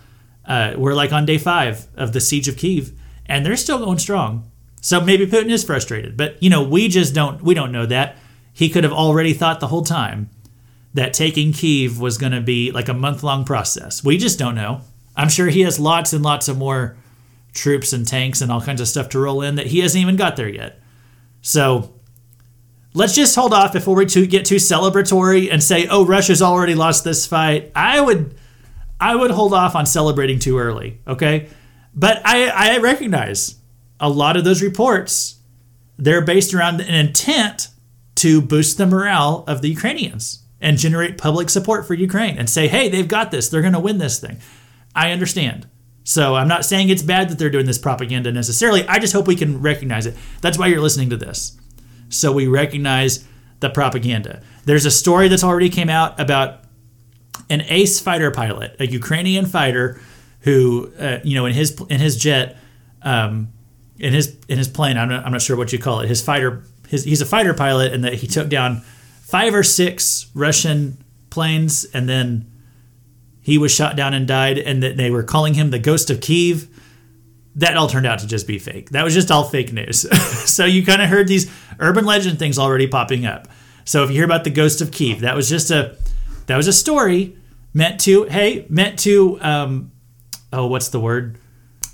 [0.44, 2.92] Uh, we're like on day five of the siege of Kiev,
[3.26, 4.50] and they're still going strong.
[4.80, 8.16] So maybe Putin is frustrated, but you know we just don't we don't know that.
[8.52, 10.30] He could have already thought the whole time
[10.94, 14.04] that taking Kiev was going to be like a month long process.
[14.04, 14.82] We just don't know.
[15.16, 16.96] I'm sure he has lots and lots of more
[17.55, 20.16] troops and tanks and all kinds of stuff to roll in that he hasn't even
[20.16, 20.81] got there yet.
[21.40, 21.94] So
[22.92, 27.05] let's just hold off before we get too celebratory and say, "Oh, Russia's already lost
[27.05, 28.35] this fight." I would,
[29.00, 31.00] I would hold off on celebrating too early.
[31.07, 31.48] Okay,
[31.94, 33.57] but I, I recognize
[33.98, 35.37] a lot of those reports.
[35.98, 37.68] They're based around an intent
[38.16, 42.66] to boost the morale of the Ukrainians and generate public support for Ukraine and say,
[42.66, 43.48] hey, they've got this.
[43.48, 44.38] They're going to win this thing.
[44.96, 45.68] I understand.
[46.02, 48.87] So I'm not saying it's bad that they're doing this propaganda necessarily.
[48.88, 50.14] I just hope we can recognize it.
[50.40, 51.59] That's why you're listening to this.
[52.09, 53.24] So we recognize
[53.61, 54.42] the propaganda.
[54.64, 56.61] There's a story that's already came out about
[57.50, 60.00] an ace fighter pilot, a Ukrainian fighter
[60.40, 62.56] who, uh, you know, in his in his jet,
[63.02, 63.52] um,
[63.98, 64.96] in his in his plane.
[64.96, 66.09] I'm not, I'm not sure what you call it.
[66.09, 66.62] His fighter.
[66.88, 68.82] His, he's a fighter pilot, and that he took down
[69.22, 70.98] five or six Russian
[71.30, 72.46] planes, and then
[73.46, 76.20] he was shot down and died, and that they were calling him the ghost of
[76.20, 76.66] Kiev.
[77.54, 78.90] That all turned out to just be fake.
[78.90, 80.00] That was just all fake news.
[80.50, 83.46] so you kind of heard these urban legend things already popping up.
[83.85, 85.96] So if you hear about the ghost of Kiev, that was just a
[86.46, 87.37] that was a story
[87.72, 89.92] meant to hey meant to um,
[90.52, 91.38] oh what's the word?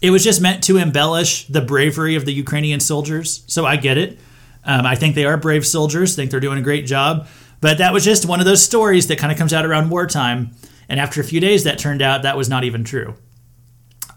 [0.01, 3.45] It was just meant to embellish the bravery of the Ukrainian soldiers.
[3.47, 4.19] So I get it.
[4.65, 6.17] Um, I think they are brave soldiers.
[6.17, 7.27] think they're doing a great job.
[7.61, 10.53] But that was just one of those stories that kind of comes out around wartime.
[10.89, 13.15] And after a few days, that turned out that was not even true.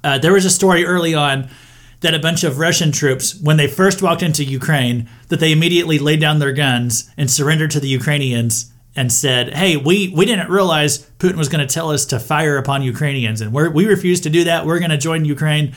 [0.04, 1.50] Uh, there was a story early on
[2.02, 5.98] that a bunch of Russian troops, when they first walked into Ukraine, that they immediately
[5.98, 10.50] laid down their guns and surrendered to the Ukrainians and said, "Hey, we we didn't
[10.50, 14.24] realize Putin was going to tell us to fire upon Ukrainians, and we we refused
[14.24, 14.66] to do that.
[14.66, 15.76] We're going to join Ukraine."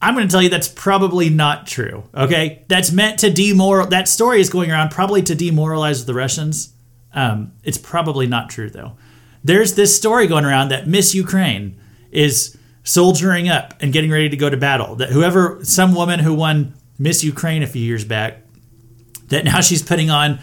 [0.00, 2.04] I'm going to tell you that's probably not true.
[2.14, 3.88] Okay, that's meant to demoral.
[3.88, 6.74] That story is going around probably to demoralize the Russians.
[7.14, 8.96] Um, it's probably not true though.
[9.44, 11.78] There's this story going around that Miss Ukraine
[12.10, 14.96] is soldiering up and getting ready to go to battle.
[14.96, 18.38] That whoever, some woman who won Miss Ukraine a few years back,
[19.28, 20.38] that now she's putting on,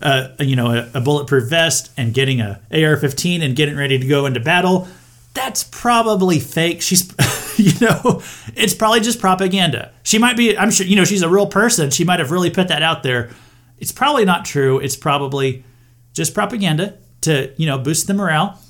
[0.00, 4.06] uh, you know, a, a bulletproof vest and getting a AR-15 and getting ready to
[4.06, 4.86] go into battle.
[5.34, 6.80] That's probably fake.
[6.80, 7.12] She's
[7.58, 8.22] you know,
[8.54, 9.92] it's probably just propaganda.
[10.04, 11.90] She might be, I'm sure, you know, she's a real person.
[11.90, 13.30] She might have really put that out there.
[13.78, 14.78] It's probably not true.
[14.78, 15.64] It's probably
[16.12, 18.60] just propaganda to, you know, boost the morale.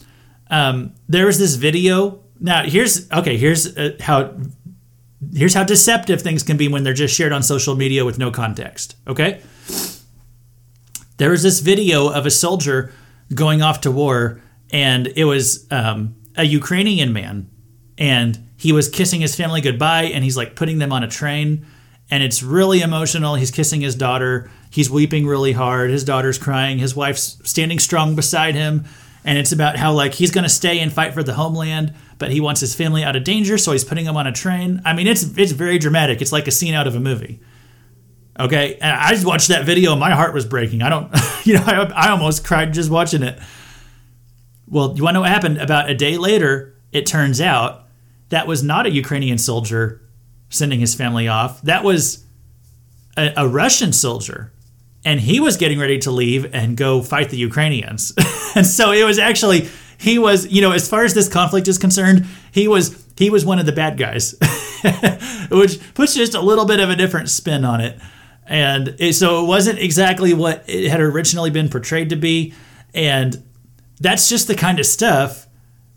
[0.51, 2.23] Um, there was this video.
[2.41, 4.35] Now, here's, okay, here's uh, how.
[5.35, 8.31] Here's how deceptive things can be when they're just shared on social media with no
[8.31, 8.95] context.
[9.09, 9.41] Okay?
[11.17, 12.93] There was this video of a soldier
[13.35, 17.49] going off to war, and it was um, a Ukrainian man,
[17.97, 21.67] and he was kissing his family goodbye and he's like putting them on a train
[22.11, 23.35] and it's really emotional.
[23.35, 24.51] He's kissing his daughter.
[24.75, 25.91] He's weeping really hard.
[25.91, 26.79] His daughter's crying.
[26.79, 28.87] His wife's standing strong beside him.
[29.25, 32.33] and it's about how like he's going to stay and fight for the homeland, but
[32.33, 34.83] he wants his family out of danger, so he's putting them on a train.
[34.85, 36.21] I mean, it's it's very dramatic.
[36.21, 37.39] It's like a scene out of a movie.
[38.41, 40.83] Okay, and I just watched that video, my heart was breaking.
[40.83, 41.09] I don't,
[41.45, 43.39] you know, I, I almost cried just watching it.
[44.67, 45.59] Well, you want to know what happened?
[45.59, 47.85] About a day later, it turns out
[48.31, 50.03] that was not a Ukrainian soldier
[50.49, 51.63] sending his family off.
[51.63, 52.25] That was
[53.17, 54.51] a, a Russian soldier
[55.05, 58.13] and he was getting ready to leave and go fight the Ukrainians.
[58.55, 61.79] and so it was actually he was, you know, as far as this conflict is
[61.79, 64.35] concerned, he was he was one of the bad guys,
[65.51, 67.99] which puts just a little bit of a different spin on it.
[68.47, 72.53] And it, so it wasn't exactly what it had originally been portrayed to be,
[72.93, 73.43] and
[74.01, 75.47] that's just the kind of stuff.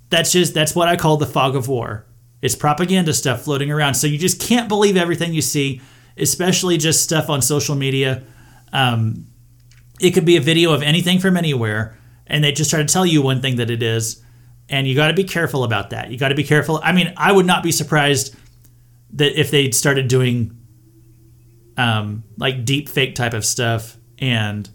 [0.10, 2.06] That's just that's what I call the fog of war.
[2.42, 3.96] It's propaganda stuff floating around.
[3.96, 5.82] So you just can't believe everything you see,
[6.18, 8.24] especially just stuff on social media
[8.74, 9.28] um,
[10.00, 13.06] it could be a video of anything from anywhere, and they just try to tell
[13.06, 14.24] you one thing that it is,
[14.70, 16.12] and you got to be careful about that.
[16.12, 16.80] You got to be careful.
[16.84, 18.36] I mean, I would not be surprised
[19.14, 20.58] that if they started doing
[21.78, 24.70] um, like deep fake type of stuff and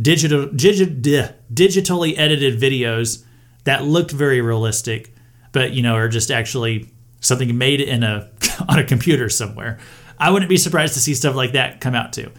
[0.00, 3.24] digital digi, digitally edited videos
[3.64, 5.14] that looked very realistic,
[5.52, 8.30] but you know are just actually something made in a
[8.68, 9.78] on a computer somewhere.
[10.18, 12.30] I wouldn't be surprised to see stuff like that come out too.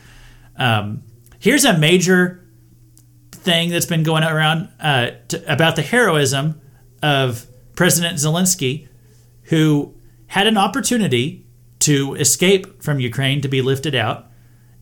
[0.58, 1.04] Um,
[1.39, 2.46] here's a major
[3.32, 6.60] thing that's been going around uh, to, about the heroism
[7.04, 8.88] of President Zelensky,
[9.44, 9.94] who
[10.28, 11.46] had an opportunity
[11.80, 14.28] to escape from Ukraine to be lifted out.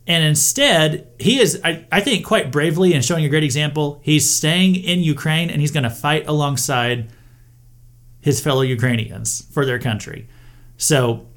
[0.05, 3.99] And instead, he is, I, I think, quite bravely and showing a great example.
[4.03, 7.09] He's staying in Ukraine and he's going to fight alongside
[8.21, 10.27] his fellow Ukrainians for their country.
[10.77, 11.27] So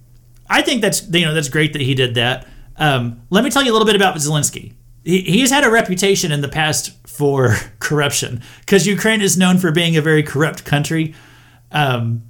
[0.49, 2.47] I think that's you know that's great that he did that.
[2.79, 4.75] Um, let me tell you a little bit about Zelensky.
[5.05, 9.73] He, he's had a reputation in the past for corruption because Ukraine is known for
[9.73, 11.15] being a very corrupt country.
[11.73, 12.23] Um,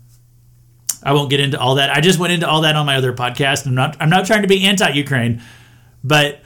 [1.03, 1.91] I won't get into all that.
[1.91, 3.67] I just went into all that on my other podcast.
[3.67, 3.97] I'm not.
[4.01, 5.43] I'm not trying to be anti-Ukraine,
[6.03, 6.41] but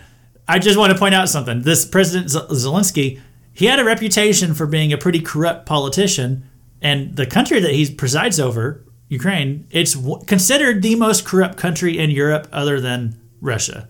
[0.47, 1.63] I just want to point out something.
[1.63, 3.21] This President Zelensky,
[3.53, 6.49] he had a reputation for being a pretty corrupt politician,
[6.83, 12.11] and the country that he presides over, Ukraine, it's considered the most corrupt country in
[12.11, 13.89] Europe, other than Russia,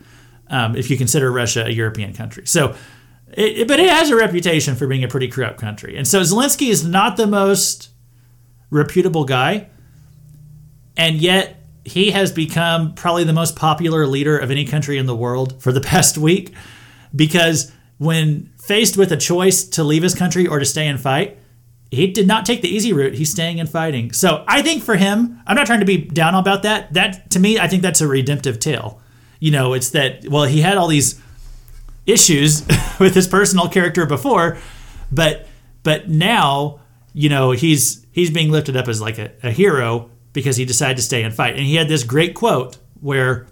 [0.49, 2.47] um, if you consider Russia a European country.
[2.47, 2.75] So,
[3.33, 5.97] it, but it has a reputation for being a pretty corrupt country.
[5.97, 7.91] And so Zelensky is not the most
[8.71, 9.69] reputable guy,
[10.97, 15.17] and yet he has become probably the most popular leader of any country in the
[15.17, 16.55] world for the past week
[17.15, 21.39] because when faced with a choice to leave his country or to stay and fight,
[21.91, 23.15] he did not take the easy route.
[23.15, 24.13] He's staying and fighting.
[24.13, 26.93] So I think for him, I'm not trying to be down about that.
[26.95, 29.01] That to me, I think that's a redemptive tale
[29.41, 31.21] you know, it's that well, he had all these
[32.07, 32.67] issues
[33.01, 34.59] with his personal character before,
[35.11, 35.47] but
[35.83, 36.81] but now,
[37.13, 40.97] you know, he's he's being lifted up as like a, a hero because he decided
[40.97, 41.57] to stay and fight.
[41.57, 43.47] And he had this great quote where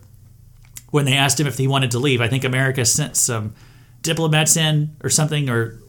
[0.91, 3.55] when they asked him if he wanted to leave, I think America sent some
[4.03, 5.81] diplomats in or something or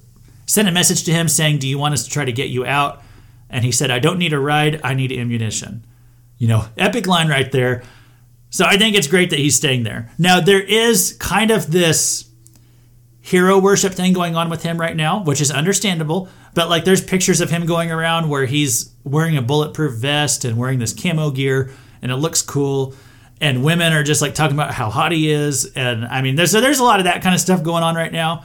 [0.46, 2.66] sent a message to him saying, Do you want us to try to get you
[2.66, 3.04] out?
[3.50, 5.86] And he said, I don't need a ride, I need ammunition.
[6.38, 7.84] You know, epic line right there.
[8.50, 10.12] So I think it's great that he's staying there.
[10.18, 12.30] Now, there is kind of this
[13.22, 16.30] hero worship thing going on with him right now, which is understandable.
[16.56, 20.58] But like, there's pictures of him going around where he's wearing a bulletproof vest and
[20.58, 22.96] wearing this camo gear, and it looks cool.
[23.40, 26.52] And women are just like talking about how hot he is, and I mean, there's
[26.52, 28.44] so there's a lot of that kind of stuff going on right now.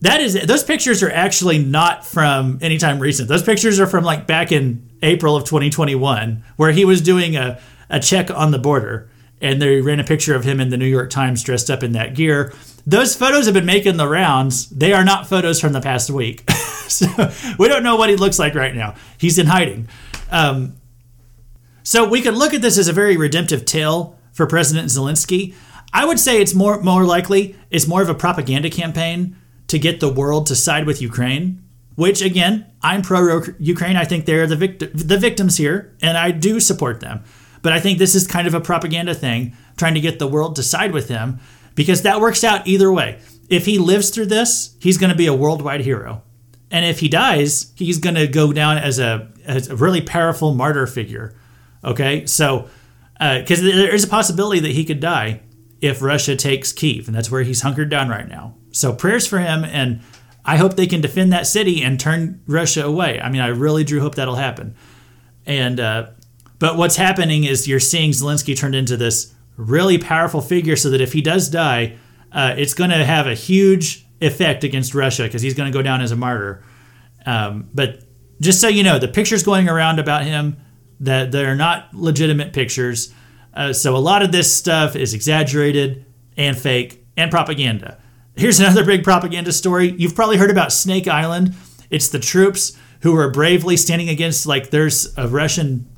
[0.00, 3.28] That is, those pictures are actually not from anytime recent.
[3.28, 7.60] Those pictures are from like back in April of 2021, where he was doing a
[7.90, 9.08] a check on the border
[9.40, 11.92] and they ran a picture of him in the New York Times dressed up in
[11.92, 12.52] that gear.
[12.86, 14.68] Those photos have been making the rounds.
[14.70, 16.48] They are not photos from the past week.
[16.88, 17.06] so
[17.58, 18.94] we don't know what he looks like right now.
[19.18, 19.88] He's in hiding.
[20.30, 20.76] Um,
[21.82, 25.54] so we could look at this as a very redemptive tale for President Zelensky.
[25.92, 29.36] I would say it's more more likely it's more of a propaganda campaign
[29.68, 31.62] to get the world to side with Ukraine.
[31.94, 33.96] Which again, I'm pro Ukraine.
[33.96, 37.24] I think they're the vict- the victims here, and I do support them.
[37.62, 40.56] But I think this is kind of a propaganda thing, trying to get the world
[40.56, 41.40] to side with him,
[41.74, 43.20] because that works out either way.
[43.48, 46.22] If he lives through this, he's going to be a worldwide hero.
[46.70, 50.54] And if he dies, he's going to go down as a, as a really powerful
[50.54, 51.34] martyr figure.
[51.82, 52.26] Okay?
[52.26, 52.68] So,
[53.14, 55.40] because uh, there is a possibility that he could die
[55.80, 58.54] if Russia takes Kiev, and that's where he's hunkered down right now.
[58.70, 60.02] So, prayers for him, and
[60.44, 63.20] I hope they can defend that city and turn Russia away.
[63.20, 64.74] I mean, I really do hope that'll happen.
[65.46, 66.10] And uh,
[66.58, 71.00] but what's happening is you're seeing Zelensky turned into this really powerful figure so that
[71.00, 71.96] if he does die,
[72.32, 75.82] uh, it's going to have a huge effect against Russia because he's going to go
[75.82, 76.62] down as a martyr.
[77.26, 78.02] Um, but
[78.40, 80.56] just so you know, the pictures going around about him
[81.00, 83.12] that they're not legitimate pictures.
[83.54, 86.04] Uh, so a lot of this stuff is exaggerated
[86.36, 87.98] and fake and propaganda.
[88.36, 89.94] Here's another big propaganda story.
[89.98, 91.54] You've probably heard about Snake Island.
[91.90, 95.88] It's the troops who are bravely standing against like there's a Russian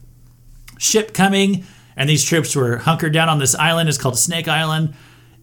[0.81, 1.64] ship coming
[1.97, 3.89] and these troops were hunkered down on this island.
[3.89, 4.95] It's called Snake Island.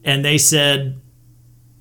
[0.04, 1.00] And they said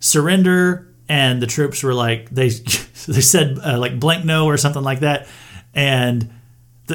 [0.00, 0.94] surrender.
[1.08, 2.48] And the troops were like they
[3.08, 5.28] they said uh, like blank no or something like that.
[5.72, 6.30] And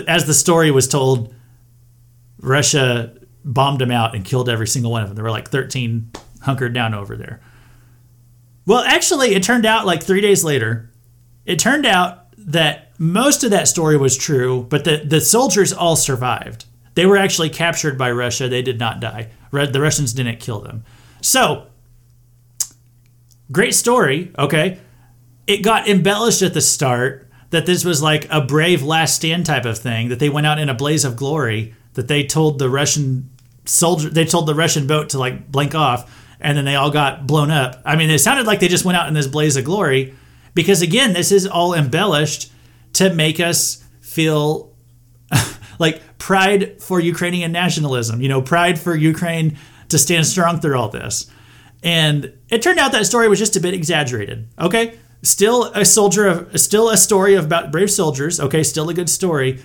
[0.08, 1.34] as the story was told
[2.40, 5.16] Russia bombed them out and killed every single one of them.
[5.16, 7.42] There were like 13 hunkered down over there.
[8.68, 10.92] Well actually it turned out like 3 days later
[11.46, 15.96] it turned out that most of that story was true but the the soldiers all
[15.96, 20.60] survived they were actually captured by Russia they did not die the Russians didn't kill
[20.60, 20.84] them
[21.22, 21.68] so
[23.52, 24.80] great story, okay?
[25.48, 29.66] It got embellished at the start that this was like a brave last stand type
[29.66, 32.70] of thing, that they went out in a blaze of glory, that they told the
[32.70, 33.30] Russian
[33.66, 37.28] soldier, they told the Russian boat to like blink off, and then they all got
[37.28, 37.82] blown up.
[37.84, 40.16] I mean, it sounded like they just went out in this blaze of glory
[40.54, 42.52] because, again, this is all embellished
[43.02, 44.76] to make us feel
[45.80, 49.58] like pride for Ukrainian nationalism, you know, pride for Ukraine
[49.90, 51.26] to stand strong through all this.
[51.82, 54.48] And it turned out that story was just a bit exaggerated.
[54.60, 58.40] Okay, still a soldier of, still a story of about brave soldiers.
[58.40, 59.64] Okay, still a good story,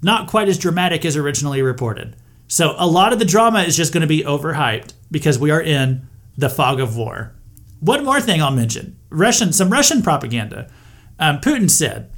[0.00, 2.16] not quite as dramatic as originally reported.
[2.46, 5.60] So a lot of the drama is just going to be overhyped because we are
[5.60, 6.08] in
[6.38, 7.34] the fog of war.
[7.80, 10.70] One more thing I'll mention: Russian, some Russian propaganda.
[11.18, 12.10] Um, Putin said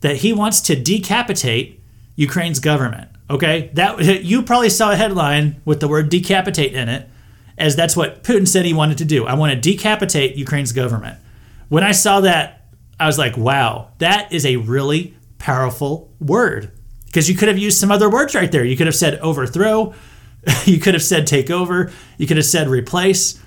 [0.00, 1.80] that he wants to decapitate
[2.16, 3.08] Ukraine's government.
[3.28, 7.08] Okay, that you probably saw a headline with the word decapitate in it
[7.60, 9.26] as that's what Putin said he wanted to do.
[9.26, 11.18] I want to decapitate Ukraine's government.
[11.68, 12.64] When I saw that,
[12.98, 16.72] I was like, wow, that is a really powerful word.
[17.06, 18.64] Because you could have used some other words right there.
[18.64, 19.94] You could have said overthrow,
[20.64, 23.38] you could have said take over, you could have said replace.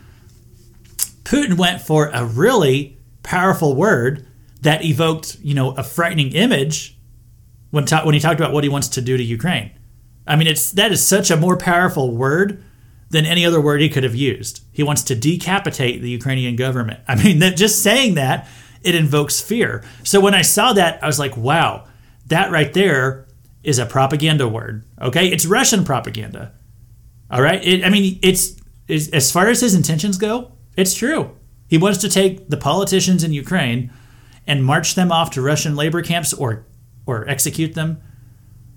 [1.23, 4.27] Putin went for a really powerful word
[4.63, 6.97] that evoked, you know, a frightening image
[7.71, 9.71] when, ta- when he talked about what he wants to do to Ukraine.
[10.25, 12.63] I mean, it's that is such a more powerful word
[13.09, 14.61] than any other word he could have used.
[14.71, 17.01] He wants to decapitate the Ukrainian government.
[17.07, 18.47] I mean, that just saying that
[18.81, 19.83] it invokes fear.
[20.03, 21.87] So when I saw that, I was like, wow,
[22.27, 23.27] that right there
[23.63, 24.85] is a propaganda word.
[25.01, 26.53] Okay, it's Russian propaganda.
[27.29, 28.55] All right, it, I mean, it's,
[28.87, 31.37] it's as far as his intentions go, it's true.
[31.67, 33.91] He wants to take the politicians in Ukraine
[34.47, 36.65] and march them off to Russian labor camps or
[37.05, 38.01] or execute them.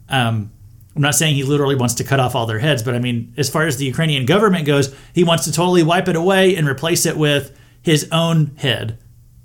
[0.09, 0.53] Um,
[0.95, 3.35] I'm not saying he literally wants to cut off all their heads, but I mean,
[3.37, 6.67] as far as the Ukrainian government goes, he wants to totally wipe it away and
[6.67, 8.99] replace it with his own head.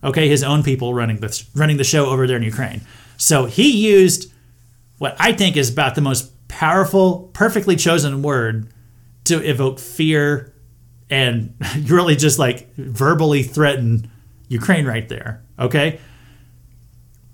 [0.03, 2.81] Okay, his own people running the running the show over there in Ukraine.
[3.17, 4.31] So he used
[4.97, 8.71] what I think is about the most powerful, perfectly chosen word
[9.25, 10.53] to evoke fear
[11.09, 11.53] and
[11.83, 14.09] really just like verbally threaten
[14.47, 15.43] Ukraine right there.
[15.59, 15.99] Okay?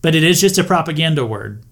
[0.02, 1.64] But it is just a propaganda word.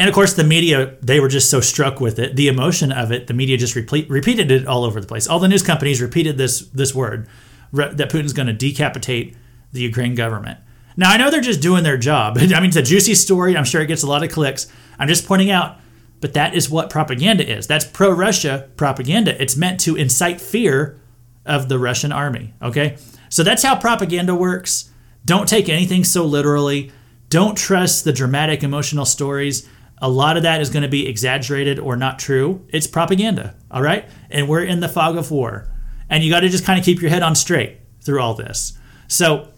[0.00, 2.34] And of course the media they were just so struck with it.
[2.34, 5.28] The emotion of it the media just repeat, repeated it all over the place.
[5.28, 7.28] All the news companies repeated this this word
[7.70, 9.36] re, that putin's going to decapitate
[9.72, 10.58] the ukraine government.
[10.96, 12.38] Now i know they're just doing their job.
[12.40, 13.58] I mean it's a juicy story.
[13.58, 14.68] I'm sure it gets a lot of clicks.
[14.98, 15.76] I'm just pointing out
[16.22, 17.66] but that is what propaganda is.
[17.66, 19.40] That's pro-russia propaganda.
[19.40, 20.98] It's meant to incite fear
[21.44, 22.96] of the russian army okay?
[23.28, 24.90] So that's how propaganda works.
[25.26, 26.90] Don't take anything so literally
[27.30, 29.66] don't trust the dramatic emotional stories
[30.00, 32.64] a lot of that is going to be exaggerated or not true.
[32.68, 34.08] It's propaganda, all right?
[34.30, 35.68] And we're in the fog of war.
[36.08, 38.78] And you got to just kind of keep your head on straight through all this.
[39.08, 39.48] So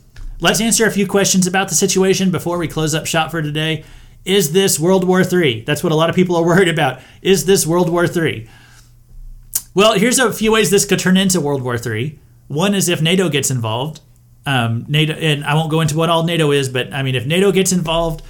[0.41, 3.85] let's answer a few questions about the situation before we close up shop for today.
[4.25, 5.63] Is this World War III?
[5.63, 7.01] That's what a lot of people are worried about.
[7.23, 8.49] Is this World War III?
[9.75, 12.19] Well, here's a few ways this could turn into World War III.
[12.49, 14.01] One is if NATO gets involved.
[14.45, 17.27] Um, NATO, and I won't go into what all NATO is, but I mean, if
[17.27, 18.23] NATO gets involved,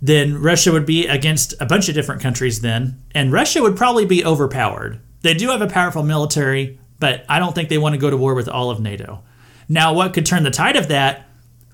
[0.00, 4.06] then Russia would be against a bunch of different countries then, and Russia would probably
[4.06, 5.00] be overpowered.
[5.22, 8.16] They do have a powerful military, but I don't think they want to go to
[8.16, 9.22] war with all of NATO.
[9.68, 11.26] Now, what could turn the tide of that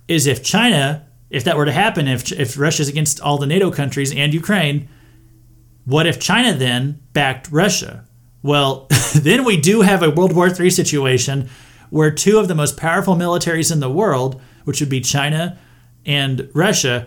[0.08, 3.70] is if China, if that were to happen, if, if Russia's against all the NATO
[3.70, 4.88] countries and Ukraine,
[5.84, 8.04] what if China then backed Russia?
[8.42, 11.50] Well, then we do have a World War III situation
[11.90, 15.58] where two of the most powerful militaries in the world, which would be China
[16.04, 17.06] and Russia,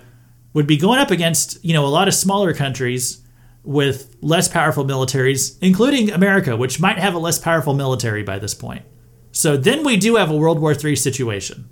[0.54, 3.22] would be going up against, you know, a lot of smaller countries
[3.64, 8.54] with less powerful militaries, including America, which might have a less powerful military by this
[8.54, 8.84] point.
[9.32, 11.70] So then we do have a World War III situation.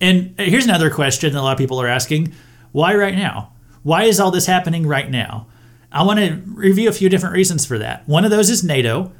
[0.00, 2.32] And uh, here's another question that a lot of people are asking
[2.72, 3.52] why right now?
[3.82, 5.46] Why is all this happening right now?
[5.90, 8.08] I want to review a few different reasons for that.
[8.08, 9.12] One of those is NATO.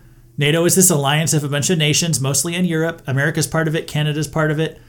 [0.43, 3.01] NATO is this alliance of a bunch of nations, mostly in Europe.
[3.07, 4.81] America's part of it, Canada's part of it.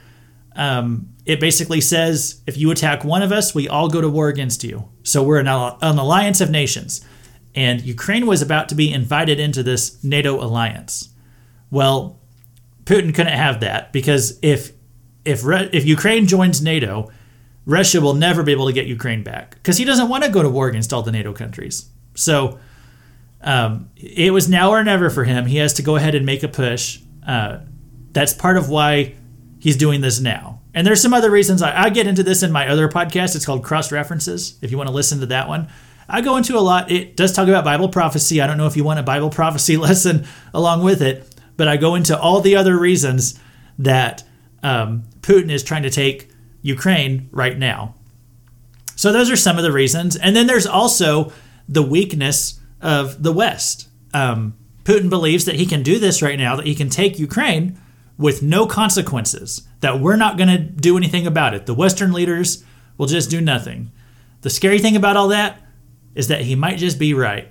[0.56, 4.26] Um, it basically says if you attack one of us, we all go to war
[4.26, 4.88] against you.
[5.04, 7.06] So we're an, an alliance of nations.
[7.54, 11.10] And Ukraine was about to be invited into this NATO alliance.
[11.70, 12.18] Well,
[12.84, 14.72] Putin couldn't have that because if
[15.24, 17.12] if if Ukraine joins NATO,
[17.64, 20.42] Russia will never be able to get Ukraine back because he doesn't want to go
[20.42, 21.88] to war against all the NATO countries.
[22.16, 22.58] So
[23.44, 25.46] um, it was now or never for him.
[25.46, 27.00] He has to go ahead and make a push.
[27.26, 27.58] Uh,
[28.12, 29.14] that's part of why
[29.60, 30.62] he's doing this now.
[30.72, 31.62] And there's some other reasons.
[31.62, 33.36] I, I get into this in my other podcast.
[33.36, 34.58] It's called Cross References.
[34.62, 35.68] If you want to listen to that one,
[36.08, 36.90] I go into a lot.
[36.90, 38.40] It does talk about Bible prophecy.
[38.40, 41.76] I don't know if you want a Bible prophecy lesson along with it, but I
[41.76, 43.38] go into all the other reasons
[43.78, 44.24] that
[44.62, 46.30] um, Putin is trying to take
[46.62, 47.94] Ukraine right now.
[48.96, 50.16] So those are some of the reasons.
[50.16, 51.32] And then there's also
[51.68, 53.88] the weakness of the West.
[54.12, 57.80] Um, Putin believes that he can do this right now, that he can take Ukraine
[58.16, 61.66] with no consequences, that we're not going to do anything about it.
[61.66, 62.62] The Western leaders
[62.96, 63.90] will just do nothing.
[64.42, 65.60] The scary thing about all that
[66.14, 67.48] is that he might just be right.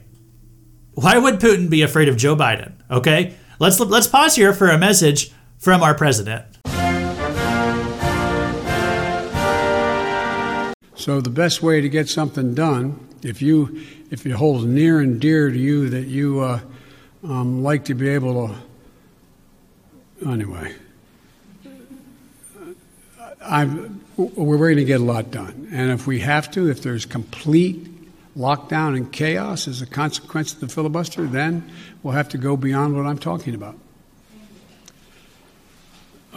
[0.94, 2.74] Why would Putin be afraid of Joe Biden?
[2.90, 3.36] Okay?
[3.60, 6.46] Let's let's pause here for a message from our president.
[11.04, 15.20] So the best way to get something done, if you if it holds near and
[15.20, 16.62] dear to you that you uh,
[17.26, 20.74] um, like to be able to, anyway,
[23.44, 25.68] I'm, we're going to get a lot done.
[25.74, 27.86] And if we have to, if there's complete
[28.38, 31.70] lockdown and chaos as a consequence of the filibuster, then
[32.02, 33.78] we'll have to go beyond what I'm talking about.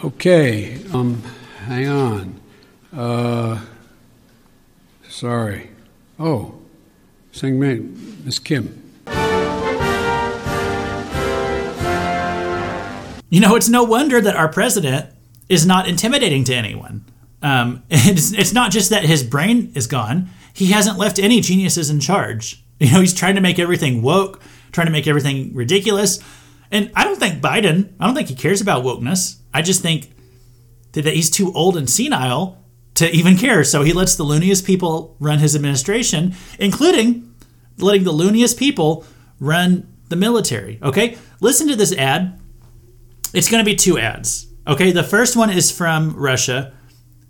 [0.03, 1.23] Okay, um,
[1.67, 2.41] hang on.
[2.91, 3.61] Uh,
[5.17, 5.71] Sorry.
[6.19, 6.59] Oh,
[7.31, 7.79] sing me,
[8.23, 8.83] Miss Kim.
[13.27, 15.09] You know, it's no wonder that our president
[15.49, 17.03] is not intimidating to anyone.
[17.41, 21.89] Um, it's, it's not just that his brain is gone, he hasn't left any geniuses
[21.89, 22.63] in charge.
[22.79, 24.39] You know, he's trying to make everything woke,
[24.71, 26.19] trying to make everything ridiculous.
[26.69, 29.37] And I don't think Biden, I don't think he cares about wokeness.
[29.51, 30.13] I just think
[30.91, 32.63] that he's too old and senile
[32.97, 33.63] to even care.
[33.63, 37.35] So he lets the looniest people run his administration, including
[37.77, 39.05] letting the looniest people
[39.39, 40.79] run the military.
[40.81, 42.39] Okay, listen to this ad.
[43.33, 44.47] It's going to be two ads.
[44.65, 46.73] Okay, the first one is from Russia,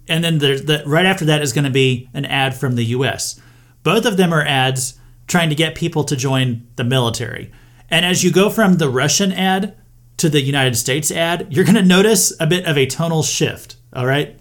[0.08, 2.86] and then the, the right after that is going to be an ad from the
[2.86, 3.40] U.S.
[3.84, 4.98] Both of them are ads
[5.28, 7.52] trying to get people to join the military.
[7.90, 9.76] And as you go from the Russian ad
[10.18, 13.76] to the United States ad, you're going to notice a bit of a tonal shift.
[13.92, 14.40] All right.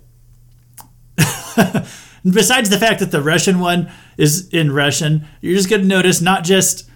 [2.25, 6.21] Besides the fact that the Russian one is in Russian, you're just going to notice
[6.21, 6.89] not just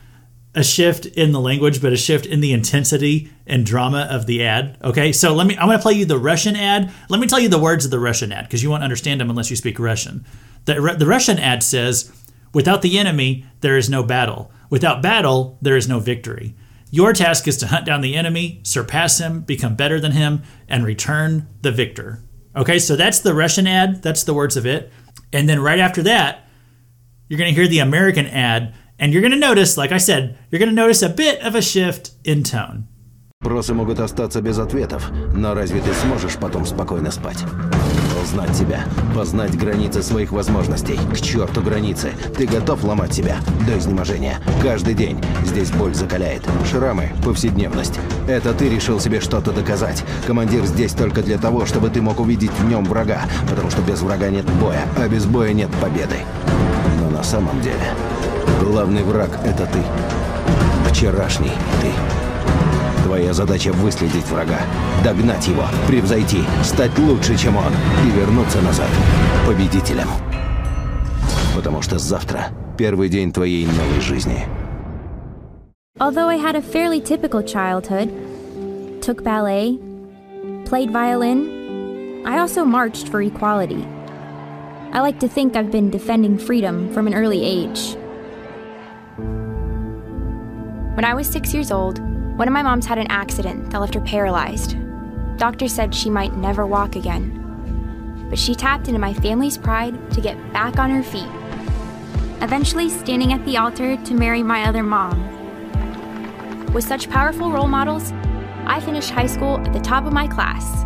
[0.54, 4.42] a shift in the language, but a shift in the intensity and drama of the
[4.42, 4.76] ad.
[4.82, 5.56] Okay, so let me.
[5.56, 6.92] I'm going to play you the Russian ad.
[7.08, 9.30] Let me tell you the words of the Russian ad because you won't understand them
[9.30, 10.24] unless you speak Russian.
[10.64, 12.10] The, the Russian ad says,
[12.52, 14.50] "Without the enemy, there is no battle.
[14.68, 16.54] Without battle, there is no victory.
[16.90, 20.84] Your task is to hunt down the enemy, surpass him, become better than him, and
[20.84, 22.24] return the victor."
[22.55, 24.01] Okay, so that's the Russian ad.
[24.01, 24.91] That's the words of it.
[25.33, 26.47] And then right after that,
[27.27, 28.73] you're going to hear the American ad.
[28.97, 31.53] And you're going to notice, like I said, you're going to notice a bit of
[31.55, 32.87] a shift in tone.
[33.41, 37.43] Вопросы могут остаться без ответов, но разве ты сможешь потом спокойно спать?
[38.22, 40.98] Узнать себя, познать границы своих возможностей.
[41.12, 42.12] К черту границы.
[42.36, 44.38] Ты готов ломать себя до изнеможения.
[44.62, 45.18] Каждый день.
[45.44, 46.42] Здесь боль закаляет.
[46.70, 47.98] Шрамы, повседневность.
[48.28, 50.04] Это ты решил себе что-то доказать.
[50.26, 53.22] Командир здесь только для того, чтобы ты мог увидеть в нем врага.
[53.48, 56.16] Потому что без врага нет боя, а без боя нет победы.
[57.00, 57.94] Но на самом деле,
[58.60, 59.80] главный враг— это ты.
[60.90, 62.19] Вчерашний ты.
[63.10, 64.60] Твоя задача выследить врага,
[65.02, 67.72] догнать его, превзойти, стать лучше, чем он
[68.06, 68.86] и вернуться назад
[69.44, 70.06] победителем.
[71.56, 74.46] Потому что завтра первый день твоей новой жизни.
[75.98, 78.12] Although I had a fairly typical childhood,
[79.02, 79.76] took ballet,
[80.64, 83.84] played violin, I also marched for equality.
[84.92, 87.96] I like to think I've been defending freedom from an early age.
[90.94, 92.00] When I was six years old,
[92.40, 94.74] one of my moms had an accident that left her paralyzed.
[95.36, 98.26] Doctors said she might never walk again.
[98.30, 101.28] But she tapped into my family's pride to get back on her feet,
[102.40, 105.22] eventually standing at the altar to marry my other mom.
[106.72, 108.10] With such powerful role models,
[108.64, 110.84] I finished high school at the top of my class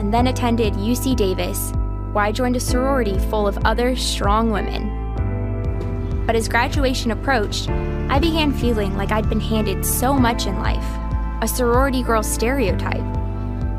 [0.00, 1.72] and then attended UC Davis
[2.10, 4.99] where I joined a sorority full of other strong women.
[6.30, 10.84] But as graduation approached, I began feeling like I'd been handed so much in life
[11.42, 13.02] a sorority girl stereotype.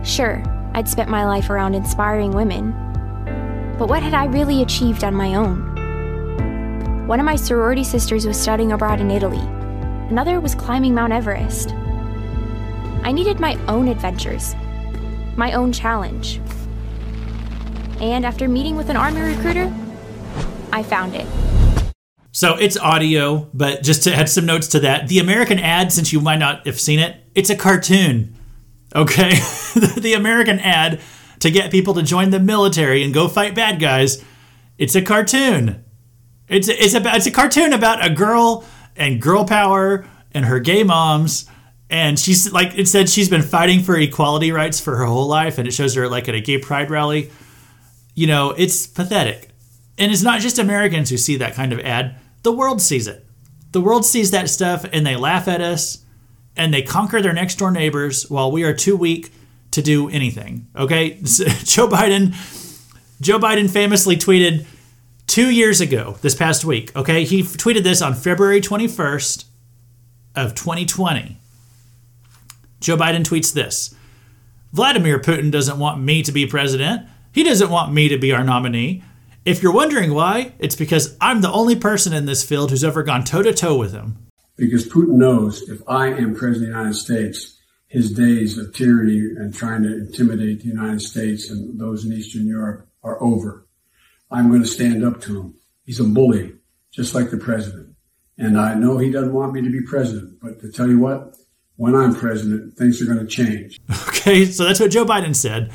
[0.06, 0.44] Sure,
[0.74, 2.74] I'd spent my life around inspiring women,
[3.80, 7.08] but what had I really achieved on my own?
[7.08, 9.40] One of my sorority sisters was studying abroad in Italy,
[10.10, 11.70] another was climbing Mount Everest.
[13.04, 14.56] I needed my own adventures,
[15.38, 16.42] my own challenge.
[18.02, 19.74] And after meeting with an army recruiter,
[20.74, 21.28] I found it.
[22.32, 26.14] So it's audio, but just to add some notes to that, the American ad, since
[26.14, 28.38] you might not have seen it, it's a cartoon.
[28.96, 29.32] Okay?
[29.98, 31.02] the American ad
[31.40, 34.24] to get people to join the military and go fight bad guys,
[34.78, 35.84] it's a cartoon.
[36.48, 38.66] It's a, it's about it's a cartoon about a girl
[38.96, 41.50] and girl power and her gay moms
[41.90, 45.58] and she's like it said she's been fighting for equality rights for her whole life
[45.58, 47.32] and it shows her like at a gay pride rally.
[48.16, 49.50] You know, it's pathetic.
[49.98, 52.16] And it's not just Americans who see that kind of ad.
[52.44, 53.26] The world sees it.
[53.72, 56.04] The world sees that stuff and they laugh at us
[56.58, 59.32] and they conquer their next door neighbors while we are too weak
[59.72, 60.68] to do anything.
[60.76, 61.12] Okay?
[61.24, 62.34] Joe Biden
[63.22, 64.66] Joe Biden famously tweeted
[65.28, 67.24] 2 years ago this past week, okay?
[67.24, 69.46] He tweeted this on February 21st
[70.36, 71.38] of 2020.
[72.80, 73.96] Joe Biden tweets this.
[74.74, 77.08] Vladimir Putin doesn't want me to be president.
[77.32, 79.04] He doesn't want me to be our nominee.
[79.44, 83.02] If you're wondering why, it's because I'm the only person in this field who's ever
[83.02, 84.28] gone toe to toe with him.
[84.56, 89.18] Because Putin knows if I am president of the United States, his days of tyranny
[89.18, 93.66] and trying to intimidate the United States and those in Eastern Europe are over.
[94.30, 95.56] I'm going to stand up to him.
[95.86, 96.54] He's a bully,
[96.92, 97.96] just like the president.
[98.38, 101.36] And I know he doesn't want me to be president, but to tell you what,
[101.78, 103.80] when I'm president, things are going to change.
[104.22, 105.72] Okay, so that's what Joe Biden said.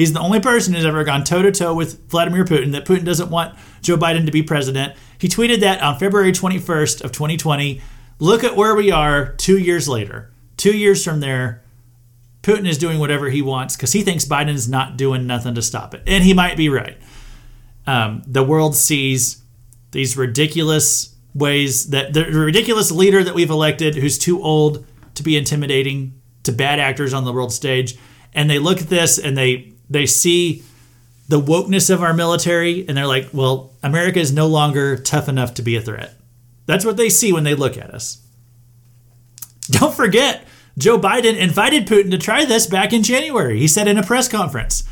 [0.00, 3.04] He's the only person who's ever gone toe to toe with Vladimir Putin, that Putin
[3.04, 4.94] doesn't want Joe Biden to be president.
[5.18, 7.82] He tweeted that on February 21st of 2020.
[8.18, 10.30] Look at where we are two years later.
[10.56, 11.62] Two years from there,
[12.42, 15.92] Putin is doing whatever he wants because he thinks Biden's not doing nothing to stop
[15.92, 16.02] it.
[16.06, 16.96] And he might be right.
[17.86, 19.42] Um, the world sees
[19.90, 24.86] these ridiculous ways that the ridiculous leader that we've elected who's too old
[25.16, 27.98] to be intimidating to bad actors on the world stage
[28.32, 30.62] and they look at this and they they see
[31.28, 35.54] the wokeness of our military and they're like well america is no longer tough enough
[35.54, 36.14] to be a threat.
[36.66, 38.24] That's what they see when they look at us.
[39.70, 40.44] Don't forget
[40.78, 43.58] joe biden invited putin to try this back in january.
[43.58, 44.84] He said in a press conference.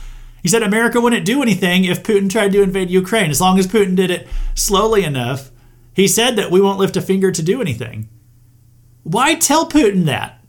[0.43, 3.31] He said america wouldn't do anything if putin tried to invade ukraine.
[3.31, 5.51] As long as putin did it slowly enough
[5.99, 8.09] he said that we won't lift a finger to do anything.
[9.03, 10.41] Why tell Putin that?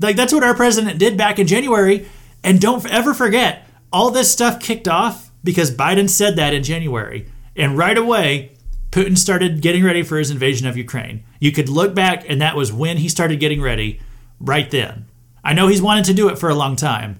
[0.00, 2.08] Like, that's what our president did back in January.
[2.42, 7.26] And don't ever forget, all this stuff kicked off because Biden said that in January.
[7.56, 8.52] And right away,
[8.90, 11.24] Putin started getting ready for his invasion of Ukraine.
[11.40, 14.00] You could look back, and that was when he started getting ready,
[14.38, 15.06] right then.
[15.42, 17.18] I know he's wanted to do it for a long time,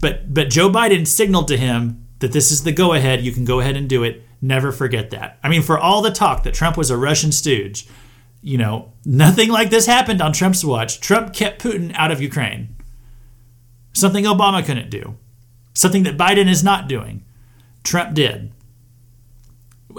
[0.00, 3.22] but but Joe Biden signaled to him that this is the go ahead.
[3.22, 4.22] You can go ahead and do it.
[4.40, 5.38] Never forget that.
[5.42, 7.86] I mean, for all the talk that Trump was a Russian stooge,
[8.40, 11.00] you know, nothing like this happened on Trump's watch.
[11.00, 12.74] Trump kept Putin out of Ukraine.
[13.92, 15.16] Something Obama couldn't do.
[15.74, 17.24] Something that Biden is not doing.
[17.82, 18.52] Trump did.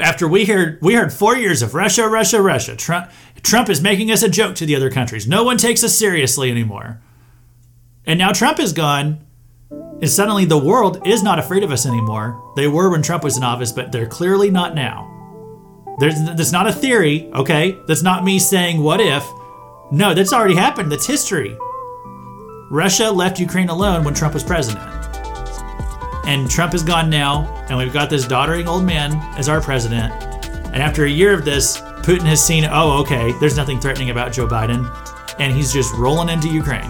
[0.02, 2.76] After we heard we heard 4 years of Russia, Russia, Russia.
[2.76, 3.12] Trump
[3.42, 5.28] Trump is making us a joke to the other countries.
[5.28, 7.02] No one takes us seriously anymore.
[8.06, 9.26] And now Trump is gone.
[9.72, 12.54] And suddenly the world is not afraid of us anymore.
[12.56, 15.10] They were when Trump was in office, but they're clearly not now.
[16.00, 17.78] There's that's not a theory, okay?
[17.88, 19.24] That's not me saying what if.
[19.92, 20.92] No, that's already happened.
[20.92, 21.56] That's history.
[22.72, 25.03] Russia left Ukraine alone when Trump was president.
[26.26, 30.14] And Trump is gone now, and we've got this doddering old man as our president.
[30.74, 34.32] And after a year of this, Putin has seen, oh, okay, there's nothing threatening about
[34.32, 34.90] Joe Biden,
[35.40, 36.90] and he's just rolling into Ukraine.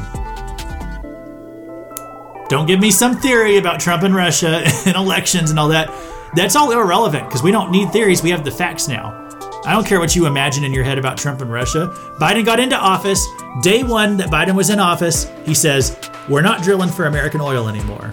[2.49, 5.91] Don't give me some theory about Trump and Russia and elections and all that.
[6.35, 8.21] That's all irrelevant because we don't need theories.
[8.21, 9.19] We have the facts now.
[9.65, 11.87] I don't care what you imagine in your head about Trump and Russia.
[12.19, 13.25] Biden got into office.
[13.61, 17.69] Day one that Biden was in office, he says, We're not drilling for American oil
[17.69, 18.11] anymore.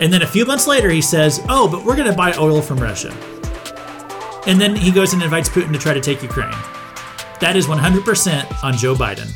[0.00, 2.62] And then a few months later, he says, Oh, but we're going to buy oil
[2.62, 3.12] from Russia.
[4.46, 6.54] And then he goes and invites Putin to try to take Ukraine.
[7.40, 9.28] That is 100% on Joe Biden.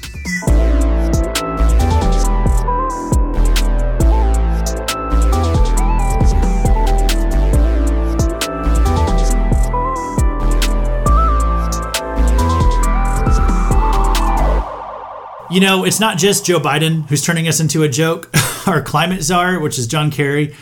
[15.51, 18.31] You know, it's not just Joe Biden who's turning us into a joke.
[18.67, 20.55] Our climate czar, which is John Kerry,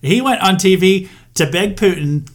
[0.00, 2.30] He went on TV to beg Putin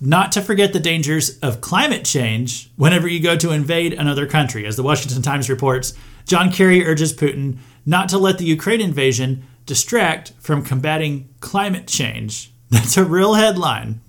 [0.00, 4.66] not to forget the dangers of climate change whenever you go to invade another country.
[4.66, 5.94] As the Washington Times reports,
[6.26, 12.52] John Kerry urges Putin not to let the Ukraine invasion distract from combating climate change.
[12.70, 14.00] That's a real headline.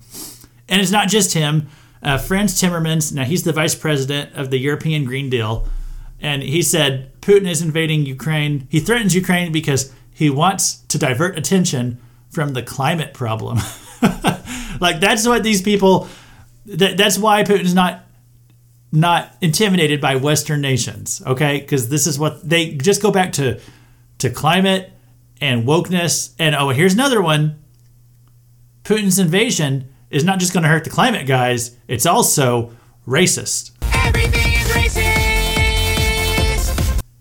[0.68, 1.68] And it's not just him.
[2.02, 5.66] Uh, Frans Timmermans, now he's the vice president of the European Green Deal,
[6.20, 8.66] and he said Putin is invading Ukraine.
[8.70, 12.00] He threatens Ukraine because he wants to divert attention
[12.30, 13.58] from the climate problem.
[14.80, 16.08] like that's what these people.
[16.66, 18.06] That, that's why Putin's not
[18.92, 21.20] not intimidated by Western nations.
[21.26, 23.60] Okay, because this is what they just go back to
[24.18, 24.92] to climate
[25.40, 26.32] and wokeness.
[26.38, 27.60] And oh, here's another one.
[28.84, 32.72] Putin's invasion is not just going to hurt the climate guys; it's also
[33.06, 33.72] racist.
[33.92, 35.24] Everything is racist.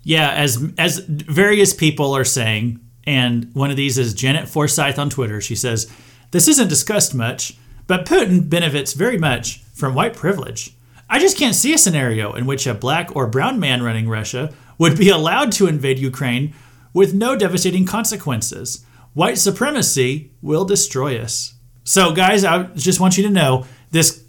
[0.04, 5.10] Yeah, as as various people are saying, and one of these is Janet Forsyth on
[5.10, 5.42] Twitter.
[5.42, 5.88] She says,
[6.32, 10.76] "This isn't discussed much, but Putin benefits very much from white privilege.
[11.10, 14.52] I just can't see a scenario in which a black or brown man running Russia
[14.78, 16.54] would be allowed to invade Ukraine
[16.94, 18.86] with no devastating consequences.
[19.14, 24.22] White supremacy will destroy us." So, guys, I just want you to know this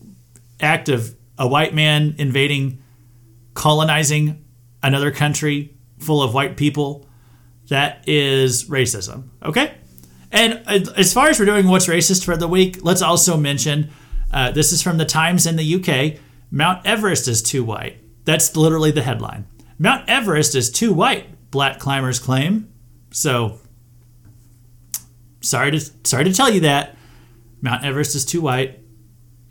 [0.60, 2.78] act of a white man invading,
[3.54, 4.44] colonizing
[4.82, 7.06] another country full of white people,
[7.68, 9.28] that is racism.
[9.42, 9.74] Okay?
[10.30, 13.90] And uh, as far as we're doing what's racist for the week, let's also mention
[14.32, 17.96] uh, this is from the Times in the UK Mount Everest is too white.
[18.24, 19.46] That's literally the headline.
[19.76, 22.72] Mount Everest is too white, black climbers claim.
[23.10, 23.58] So,
[25.40, 26.96] sorry to sorry to tell you that.
[27.60, 28.78] Mount Everest is too white.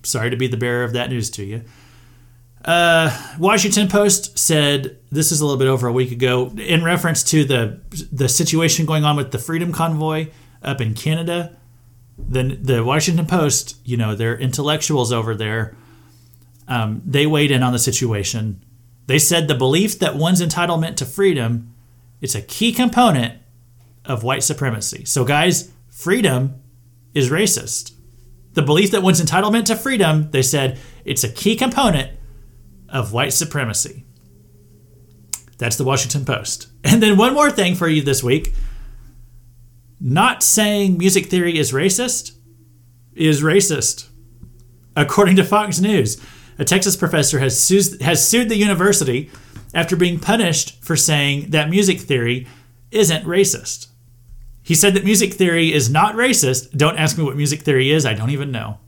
[0.03, 1.63] Sorry to be the bearer of that news to you.
[2.65, 7.23] Uh, Washington Post said this is a little bit over a week ago in reference
[7.25, 10.29] to the the situation going on with the Freedom Convoy
[10.61, 11.57] up in Canada.
[12.17, 15.75] The the Washington Post, you know, they're intellectuals over there.
[16.67, 18.63] Um, they weighed in on the situation.
[19.07, 21.73] They said the belief that one's entitlement to freedom
[22.21, 23.41] is a key component
[24.05, 25.03] of white supremacy.
[25.03, 26.61] So, guys, freedom
[27.13, 27.91] is racist.
[28.53, 32.11] The belief that one's entitlement to freedom, they said, it's a key component
[32.93, 34.05] of white supremacy.
[35.57, 36.67] That's the Washington Post.
[36.83, 38.53] And then one more thing for you this week.
[39.99, 42.33] Not saying music theory is racist
[43.13, 44.09] is racist.
[44.95, 46.21] According to Fox News,
[46.59, 49.31] a Texas professor has sued, has sued the university
[49.73, 52.47] after being punished for saying that music theory
[52.91, 53.87] isn't racist.
[54.61, 56.77] He said that music theory is not racist.
[56.77, 58.79] Don't ask me what music theory is, I don't even know.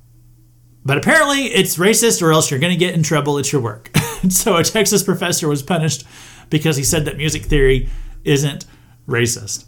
[0.86, 3.90] But apparently it's racist or else you're going to get in trouble at your work.
[4.30, 6.06] so a Texas professor was punished
[6.50, 7.90] because he said that music theory
[8.24, 8.66] isn't
[9.08, 9.66] racist.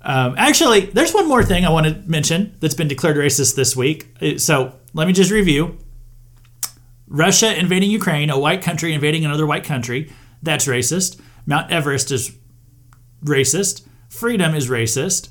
[0.00, 3.76] Um, actually, there's one more thing I want to mention that's been declared racist this
[3.76, 4.06] week.
[4.22, 5.76] Uh, So let me just review
[7.08, 10.12] Russia invading Ukraine, a white country invading another white country.
[10.42, 11.20] That's racist.
[11.44, 12.36] Mount Everest is
[13.24, 13.86] racist.
[14.08, 15.28] Freedom is racist.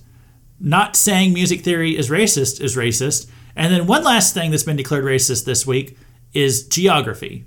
[0.59, 3.29] Not saying music theory is racist is racist.
[3.55, 5.97] And then one last thing that's been declared racist this week
[6.33, 7.45] is geography.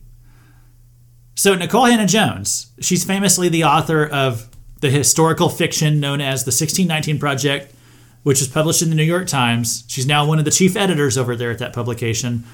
[1.35, 4.49] So, Nikole Hannah-Jones, she's famously the author of
[4.81, 7.75] the historical fiction known as the 1619 Project,
[8.23, 9.85] which was published in the New York Times.
[9.87, 12.45] She's now one of the chief editors over there at that publication.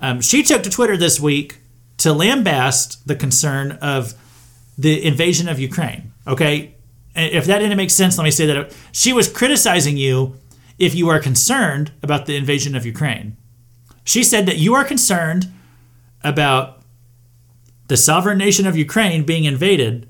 [0.00, 1.58] Um, she took to Twitter this week
[1.98, 4.14] to lambast the concern of
[4.76, 6.12] the invasion of Ukraine.
[6.26, 6.74] Okay,
[7.14, 10.36] if that didn't make sense, let me say that she was criticizing you
[10.78, 13.36] if you are concerned about the invasion of Ukraine.
[14.04, 15.46] She said that you are concerned
[16.24, 16.82] about
[17.88, 20.08] the sovereign nation of Ukraine being invaded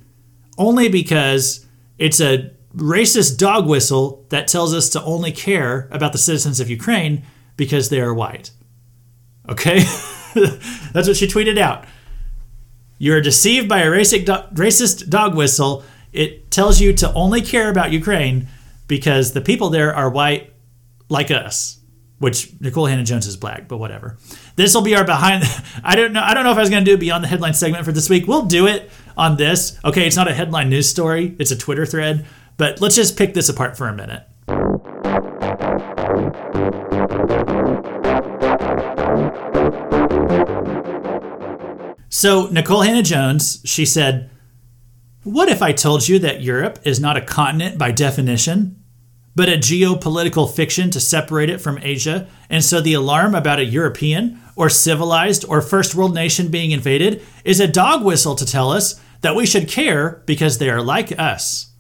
[0.58, 1.66] only because
[1.98, 6.70] it's a racist dog whistle that tells us to only care about the citizens of
[6.70, 7.24] Ukraine
[7.56, 8.50] because they are white.
[9.48, 9.78] Okay?
[10.92, 11.84] That's what she tweeted out.
[12.98, 15.84] You are deceived by a racist, dog whistle.
[16.12, 18.48] It tells you to only care about Ukraine
[18.86, 20.51] because the people there are white
[21.12, 21.78] like us.
[22.18, 24.16] Which Nikole Hannah-Jones is black, but whatever.
[24.54, 25.42] This will be our behind.
[25.84, 26.22] I don't know.
[26.22, 28.08] I don't know if I was going to do beyond the headline segment for this
[28.08, 28.28] week.
[28.28, 29.78] We'll do it on this.
[29.84, 31.34] Okay, it's not a headline news story.
[31.40, 32.26] It's a Twitter thread.
[32.56, 34.22] But let's just pick this apart for a minute.
[42.08, 44.30] So, Nikole Hannah-Jones, she said,
[45.24, 48.81] What if I told you that Europe is not a continent by definition,
[49.34, 52.28] but a geopolitical fiction to separate it from Asia?
[52.50, 57.22] And so the alarm about a European or civilized or first world nation being invaded
[57.44, 61.18] is a dog whistle to tell us that we should care because they are like
[61.18, 61.70] us.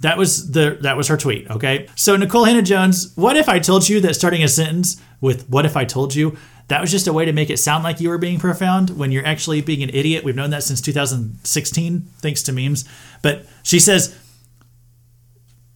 [0.00, 1.88] That was the that was her tweet, okay?
[1.96, 5.76] So Nikole Hannah-Jones, what if I told you that starting a sentence with what if
[5.76, 6.36] I told you?
[6.68, 9.10] That was just a way to make it sound like you were being profound when
[9.10, 10.22] you're actually being an idiot.
[10.22, 12.84] We've known that since 2016 thanks to memes.
[13.22, 14.16] But she says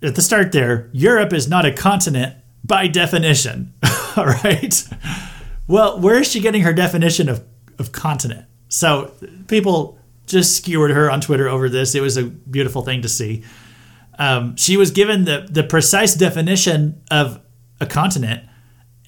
[0.02, 3.74] at the start there, Europe is not a continent by definition.
[4.16, 4.88] All right.
[5.66, 7.44] Well, where is she getting her definition of,
[7.78, 8.46] of continent?
[8.68, 9.12] So
[9.48, 11.94] people just skewered her on Twitter over this.
[11.94, 13.44] It was a beautiful thing to see.
[14.18, 17.40] Um, she was given the, the precise definition of
[17.80, 18.48] a continent,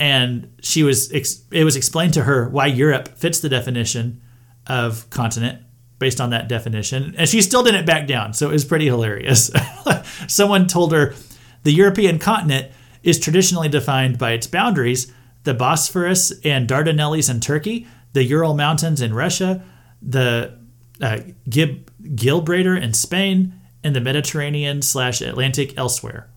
[0.00, 4.20] and she was ex- it was explained to her why Europe fits the definition
[4.66, 5.62] of continent
[5.98, 8.34] based on that definition, and she still didn't back down.
[8.34, 9.50] So it was pretty hilarious.
[10.28, 11.14] Someone told her
[11.62, 12.72] the European continent
[13.02, 15.12] is traditionally defined by its boundaries
[15.44, 19.62] the Bosphorus and Dardanelles in Turkey, the Ural Mountains in Russia,
[20.00, 20.58] the
[21.00, 21.18] uh,
[21.48, 26.30] Gib- Gilbrader in Spain, and the Mediterranean slash Atlantic elsewhere.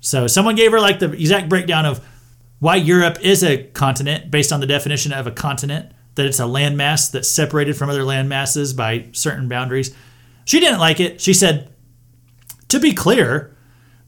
[0.00, 2.04] So someone gave her like the exact breakdown of
[2.58, 6.44] why Europe is a continent based on the definition of a continent, that it's a
[6.44, 9.94] landmass that's separated from other landmasses by certain boundaries.
[10.44, 11.20] She didn't like it.
[11.20, 11.72] She said,
[12.68, 13.56] to be clear,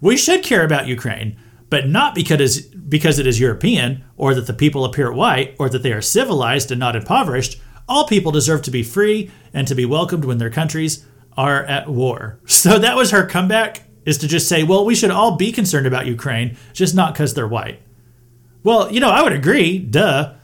[0.00, 1.36] we should care about Ukraine,
[1.70, 5.82] but not because because it is European, or that the people appear white, or that
[5.82, 7.60] they are civilized and not impoverished.
[7.88, 11.04] All people deserve to be free and to be welcomed when their countries
[11.36, 12.40] are at war.
[12.46, 15.86] So that was her comeback is to just say, well, we should all be concerned
[15.86, 17.82] about Ukraine, just not because they're white.
[18.62, 20.34] Well, you know, I would agree, duh.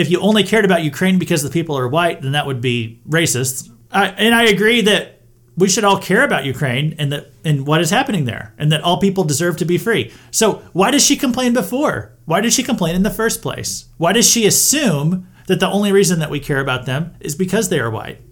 [0.00, 3.00] If you only cared about Ukraine because the people are white, then that would be
[3.08, 3.70] racist.
[3.92, 5.20] I, and I agree that
[5.56, 8.82] we should all care about Ukraine and that and what is happening there, and that
[8.82, 10.10] all people deserve to be free.
[10.30, 12.16] So why does she complain before?
[12.24, 13.86] Why did she complain in the first place?
[13.98, 17.68] Why does she assume that the only reason that we care about them is because
[17.68, 18.22] they are white?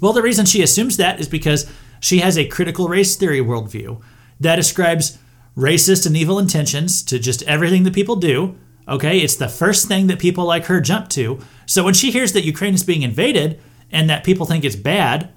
[0.00, 1.70] Well, the reason she assumes that is because
[2.00, 4.02] she has a critical race theory worldview
[4.40, 5.18] that ascribes
[5.56, 8.56] racist and evil intentions to just everything that people do.
[8.88, 11.38] Okay, it's the first thing that people like her jump to.
[11.66, 13.60] So when she hears that Ukraine is being invaded
[13.90, 15.32] and that people think it's bad,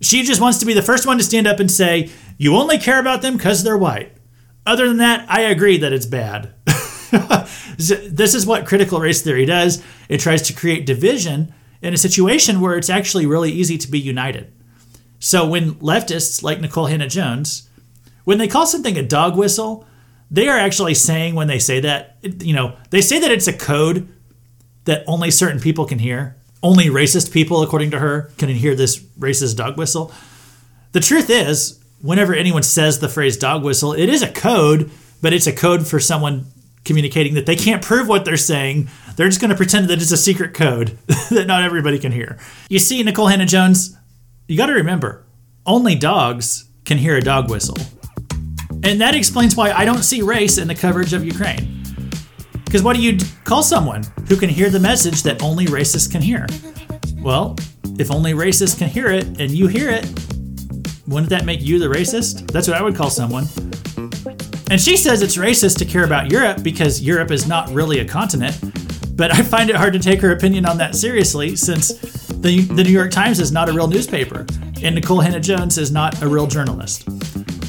[0.00, 2.78] she just wants to be the first one to stand up and say, You only
[2.78, 4.12] care about them because they're white.
[4.66, 6.54] Other than that, I agree that it's bad.
[7.76, 12.60] this is what critical race theory does it tries to create division in a situation
[12.60, 14.52] where it's actually really easy to be united.
[15.18, 17.68] So when leftists like Nikole Hannah-Jones,
[18.24, 19.86] when they call something a dog whistle,
[20.30, 23.52] they are actually saying when they say that, you know, they say that it's a
[23.52, 24.08] code
[24.84, 26.36] that only certain people can hear.
[26.62, 30.12] Only racist people, according to her, can hear this racist dog whistle.
[30.92, 35.32] The truth is, whenever anyone says the phrase dog whistle, it is a code, but
[35.32, 36.46] it's a code for someone
[36.84, 38.88] communicating that they can't prove what they're saying.
[39.16, 40.98] They're just going to pretend that it's a secret code
[41.30, 42.38] that not everybody can hear.
[42.68, 43.96] You see, Nikole Hannah-Jones,
[44.48, 45.24] you got to remember,
[45.66, 47.76] only dogs can hear a dog whistle.
[48.84, 51.82] And that explains why I don't see race in the coverage of Ukraine.
[52.66, 56.20] Because what do you call someone who can hear the message that only racists can
[56.20, 56.46] hear?
[57.22, 57.56] Well,
[57.98, 60.04] if only racists can hear it and you hear it,
[61.06, 62.50] wouldn't that make you the racist?
[62.50, 63.44] That's what I would call someone.
[64.70, 68.04] And she says it's racist to care about Europe because Europe is not really a
[68.04, 68.58] continent.
[69.16, 71.94] But I find it hard to take her opinion on that seriously since
[72.28, 74.40] the, the New York Times is not a real newspaper
[74.82, 77.08] and Nikole Hannah-Jones is not a real journalist.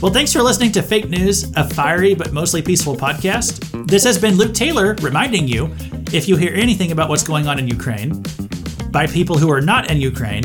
[0.05, 3.87] Well, thanks for listening to Fake News, a fiery but mostly peaceful podcast.
[3.87, 5.75] This has been Luke Taylor reminding you
[6.13, 8.23] if you hear anything about what's going on in Ukraine
[8.91, 10.43] by people who are not in Ukraine,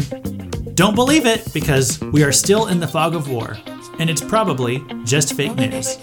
[0.73, 3.59] don't believe it because we are still in the fog of war,
[3.99, 5.99] and it's probably just fake news.